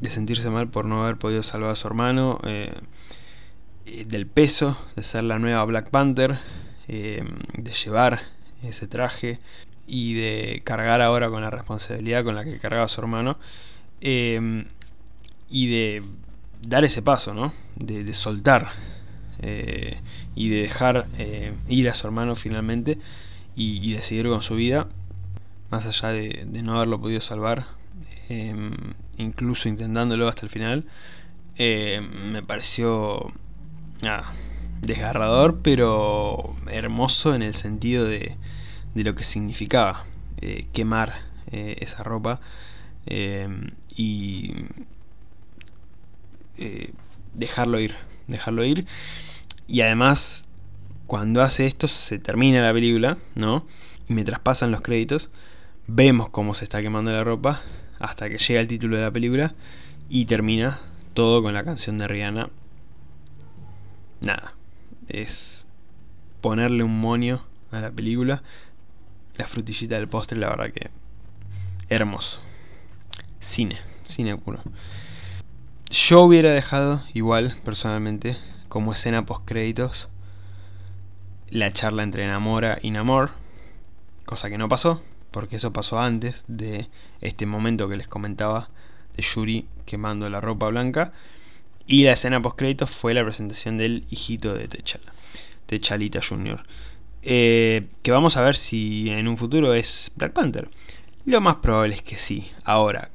De 0.00 0.10
sentirse 0.10 0.50
mal 0.50 0.68
por 0.68 0.84
no 0.84 1.04
haber 1.04 1.16
podido 1.16 1.42
salvar 1.42 1.70
a 1.70 1.76
su 1.76 1.86
hermano, 1.86 2.40
eh, 2.44 2.72
eh, 3.86 4.04
del 4.04 4.26
peso 4.26 4.78
de 4.96 5.02
ser 5.02 5.24
la 5.24 5.38
nueva 5.38 5.64
Black 5.64 5.90
Panther, 5.90 6.38
de 6.86 7.72
llevar 7.84 8.20
ese 8.62 8.86
traje 8.86 9.40
y 9.88 10.14
de 10.14 10.62
cargar 10.64 11.00
ahora 11.00 11.28
con 11.30 11.42
la 11.42 11.50
responsabilidad 11.50 12.22
con 12.22 12.36
la 12.36 12.44
que 12.44 12.58
cargaba 12.58 12.86
su 12.86 13.00
hermano 13.00 13.38
y 14.00 15.66
de 15.66 16.02
dar 16.62 16.84
ese 16.84 17.02
paso, 17.02 17.34
¿no? 17.34 17.52
De, 17.74 18.12
soltar 18.14 18.68
y 19.42 20.48
de 20.48 20.62
dejar 20.62 21.08
ir 21.66 21.88
a 21.88 21.94
su 21.94 22.06
hermano 22.06 22.36
finalmente 22.36 22.98
y, 23.56 23.94
de 23.94 24.02
seguir 24.02 24.28
con 24.28 24.42
su 24.42 24.54
vida, 24.54 24.86
más 25.70 25.86
allá 25.86 26.12
de, 26.12 26.46
no 26.62 26.76
haberlo 26.76 27.00
podido 27.00 27.20
salvar, 27.20 27.66
em, 28.28 28.72
incluso 29.18 29.68
intentándolo 29.68 30.28
hasta 30.28 30.46
el 30.46 30.50
final, 30.50 30.84
em, 31.56 32.32
me 32.32 32.42
pareció 32.42 33.32
desgarrador, 34.82 35.60
pero 35.62 36.54
hermoso 36.70 37.34
en 37.34 37.42
el 37.42 37.54
sentido 37.54 38.04
de, 38.04 38.36
de 38.94 39.04
lo 39.04 39.14
que 39.14 39.24
significaba 39.24 40.04
eh, 40.40 40.66
quemar 40.72 41.14
eh, 41.50 41.76
esa 41.80 42.02
ropa 42.02 42.40
em, 43.06 43.70
y 43.94 44.54
eh, 46.58 46.92
dejarlo 47.34 47.78
ir, 47.80 47.94
dejarlo 48.26 48.64
ir. 48.64 48.86
Y 49.68 49.82
además 49.82 50.46
cuando 51.06 51.42
hace 51.42 51.66
esto 51.66 51.88
se 51.88 52.18
termina 52.18 52.62
la 52.62 52.72
película, 52.72 53.18
¿no? 53.34 53.66
Y 54.08 54.14
mientras 54.14 54.40
pasan 54.40 54.70
los 54.70 54.80
créditos, 54.80 55.30
vemos 55.86 56.28
cómo 56.30 56.54
se 56.54 56.64
está 56.64 56.82
quemando 56.82 57.12
la 57.12 57.24
ropa 57.24 57.62
hasta 57.98 58.28
que 58.28 58.38
llega 58.38 58.60
el 58.60 58.66
título 58.66 58.96
de 58.96 59.02
la 59.02 59.10
película 59.10 59.54
y 60.08 60.26
termina 60.26 60.78
todo 61.14 61.42
con 61.42 61.54
la 61.54 61.64
canción 61.64 61.98
de 61.98 62.08
Rihanna. 62.08 62.50
Nada, 64.20 64.54
es 65.08 65.66
ponerle 66.40 66.82
un 66.82 67.00
monio 67.00 67.42
a 67.70 67.80
la 67.80 67.90
película. 67.90 68.42
La 69.36 69.46
frutillita 69.46 69.96
del 69.96 70.08
postre, 70.08 70.38
la 70.38 70.48
verdad 70.48 70.72
que 70.72 70.90
hermoso. 71.88 72.40
Cine, 73.38 73.76
cine 74.04 74.36
puro. 74.36 74.60
Yo 75.90 76.22
hubiera 76.22 76.50
dejado 76.52 77.02
igual, 77.14 77.56
personalmente, 77.64 78.36
como 78.68 78.92
escena 78.92 79.24
post 79.24 79.44
créditos 79.44 80.08
la 81.48 81.72
charla 81.72 82.02
entre 82.02 82.26
Namora 82.26 82.78
y 82.82 82.90
Namor, 82.90 83.30
cosa 84.24 84.50
que 84.50 84.58
no 84.58 84.68
pasó, 84.68 85.00
porque 85.36 85.56
eso 85.56 85.70
pasó 85.70 86.00
antes 86.00 86.46
de 86.48 86.88
este 87.20 87.44
momento 87.44 87.90
que 87.90 87.96
les 87.96 88.08
comentaba 88.08 88.70
de 89.18 89.22
Yuri 89.22 89.66
quemando 89.84 90.30
la 90.30 90.40
ropa 90.40 90.70
blanca. 90.70 91.12
Y 91.86 92.04
la 92.04 92.12
escena 92.12 92.40
post 92.40 92.56
créditos 92.56 92.88
fue 92.88 93.12
la 93.12 93.22
presentación 93.22 93.76
del 93.76 94.06
hijito 94.08 94.54
de 94.54 94.66
Techala, 94.66 95.12
Techalita 95.66 96.20
Jr. 96.26 96.64
Eh, 97.22 97.86
que 98.00 98.12
vamos 98.12 98.38
a 98.38 98.40
ver 98.40 98.56
si 98.56 99.10
en 99.10 99.28
un 99.28 99.36
futuro 99.36 99.74
es 99.74 100.10
Black 100.16 100.32
Panther. 100.32 100.70
Lo 101.26 101.42
más 101.42 101.56
probable 101.56 101.96
es 101.96 102.00
que 102.00 102.16
sí. 102.16 102.50
Ahora, 102.64 103.10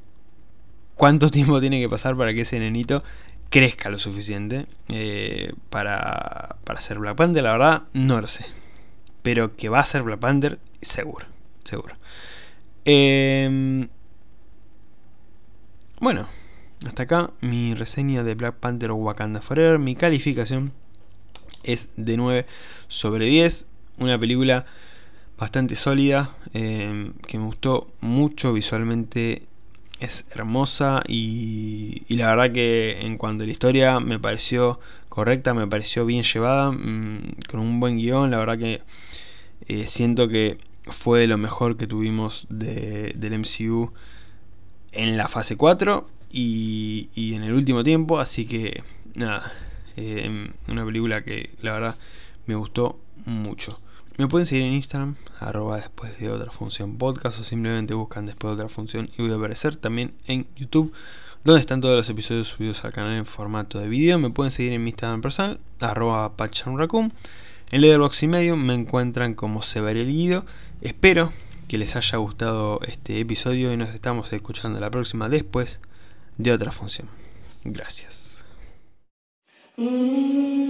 ¿cuánto 0.93 1.31
tiempo 1.31 1.59
tiene 1.59 1.81
que 1.81 1.89
pasar 1.89 2.15
para 2.15 2.35
que 2.35 2.41
ese 2.41 2.59
nenito 2.59 3.03
crezca 3.49 3.89
lo 3.89 3.97
suficiente 3.97 4.67
eh, 4.89 5.53
para, 5.71 6.57
para 6.65 6.81
ser 6.81 6.99
Black 6.99 7.15
Panther, 7.15 7.41
la 7.41 7.53
verdad 7.53 7.83
no 7.93 8.21
lo 8.21 8.27
sé. 8.27 8.45
Pero 9.23 9.55
que 9.55 9.69
va 9.69 9.79
a 9.79 9.85
ser 9.85 10.03
Black 10.03 10.19
Panther, 10.19 10.59
seguro, 10.81 11.25
seguro. 11.63 11.95
Em, 12.85 13.89
bueno, 15.99 16.27
hasta 16.87 17.03
acá 17.03 17.31
mi 17.41 17.75
reseña 17.75 18.23
de 18.23 18.33
Black 18.33 18.55
Panther 18.55 18.91
Wakanda 18.91 19.41
Forever. 19.41 19.77
Mi 19.77 19.95
calificación 19.95 20.73
es 21.63 21.91
de 21.95 22.17
9 22.17 22.45
sobre 22.87 23.25
10. 23.27 23.69
Una 23.99 24.19
película 24.19 24.65
bastante 25.37 25.75
sólida, 25.75 26.35
em, 26.53 27.13
que 27.27 27.37
me 27.37 27.45
gustó 27.45 27.91
mucho 28.01 28.53
visualmente 28.53 29.43
es 29.99 30.25
hermosa 30.31 31.03
y, 31.07 32.03
la 32.09 32.35
verdad 32.35 32.51
que 32.51 33.01
en 33.01 33.17
cuanto 33.17 33.43
a 33.43 33.47
la 33.47 33.51
historia 33.51 33.99
me 33.99 34.17
pareció 34.19 34.79
correcta, 35.09 35.53
me 35.53 35.67
pareció 35.67 36.05
bien 36.05 36.23
llevada, 36.23 36.71
mm, 36.71 37.35
con 37.49 37.59
un 37.59 37.79
buen 37.79 37.97
guion, 37.97 38.31
la 38.31 38.39
verdad 38.39 38.57
que 38.57 38.81
eh, 39.67 39.85
siento 39.87 40.27
que 40.27 40.57
fue 40.87 41.27
lo 41.27 41.37
mejor 41.37 41.77
que 41.77 41.87
tuvimos 41.87 42.47
del 42.49 43.39
MCU 43.39 43.91
en 44.91 45.17
la 45.17 45.27
fase 45.27 45.57
4 45.57 46.09
y, 46.31 47.09
en 47.15 47.43
el 47.43 47.53
último 47.53 47.83
tiempo, 47.83 48.19
así 48.19 48.45
que 48.45 48.83
nada, 49.15 49.51
eh, 49.97 50.49
una 50.67 50.85
película 50.85 51.23
que 51.23 51.51
la 51.61 51.73
verdad 51.73 51.95
me 52.45 52.55
gustó 52.55 52.99
mucho. 53.25 53.79
Me 54.17 54.27
pueden 54.27 54.45
seguir 54.45 54.65
en 54.65 54.73
Instagram, 54.73 55.15
arroba 55.39 55.77
después 55.77 56.19
de 56.19 56.29
otra 56.29 56.51
función 56.51 56.97
podcast 56.97 57.39
o 57.39 57.43
simplemente 57.43 57.93
buscan 57.93 58.25
después 58.25 58.51
de 58.51 58.63
otra 58.63 58.69
función 58.69 59.09
y 59.17 59.21
voy 59.21 59.31
a 59.31 59.35
aparecer 59.35 59.75
también 59.77 60.13
en 60.27 60.47
YouTube 60.55 60.93
donde 61.43 61.61
están 61.61 61.81
todos 61.81 61.95
los 61.95 62.09
episodios 62.09 62.49
subidos 62.49 62.85
al 62.85 62.93
canal 62.93 63.17
en 63.17 63.25
formato 63.25 63.79
de 63.79 63.87
vídeo. 63.87 64.19
Me 64.19 64.29
pueden 64.29 64.51
seguir 64.51 64.73
en 64.73 64.83
mi 64.83 64.91
Instagram 64.91 65.21
personal, 65.21 65.59
arroba 65.79 66.35
pachanraccoon. 66.35 67.11
En 67.71 67.81
Letterboxd 67.81 68.23
y 68.23 68.27
medio 68.27 68.55
me 68.57 68.73
encuentran 68.73 69.33
como 69.33 69.61
Guido. 69.61 70.45
Espero 70.81 71.31
que 71.67 71.77
les 71.77 71.95
haya 71.95 72.17
gustado 72.17 72.79
este 72.81 73.19
episodio 73.19 73.71
y 73.71 73.77
nos 73.77 73.89
estamos 73.89 74.33
escuchando 74.33 74.79
la 74.79 74.89
próxima 74.89 75.29
después 75.29 75.79
de 76.37 76.51
otra 76.51 76.71
función. 76.71 77.07
Gracias. 77.63 78.45
Mm. 79.77 80.61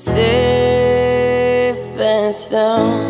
Safe 0.00 1.76
and 2.00 2.34
sound. 2.34 3.09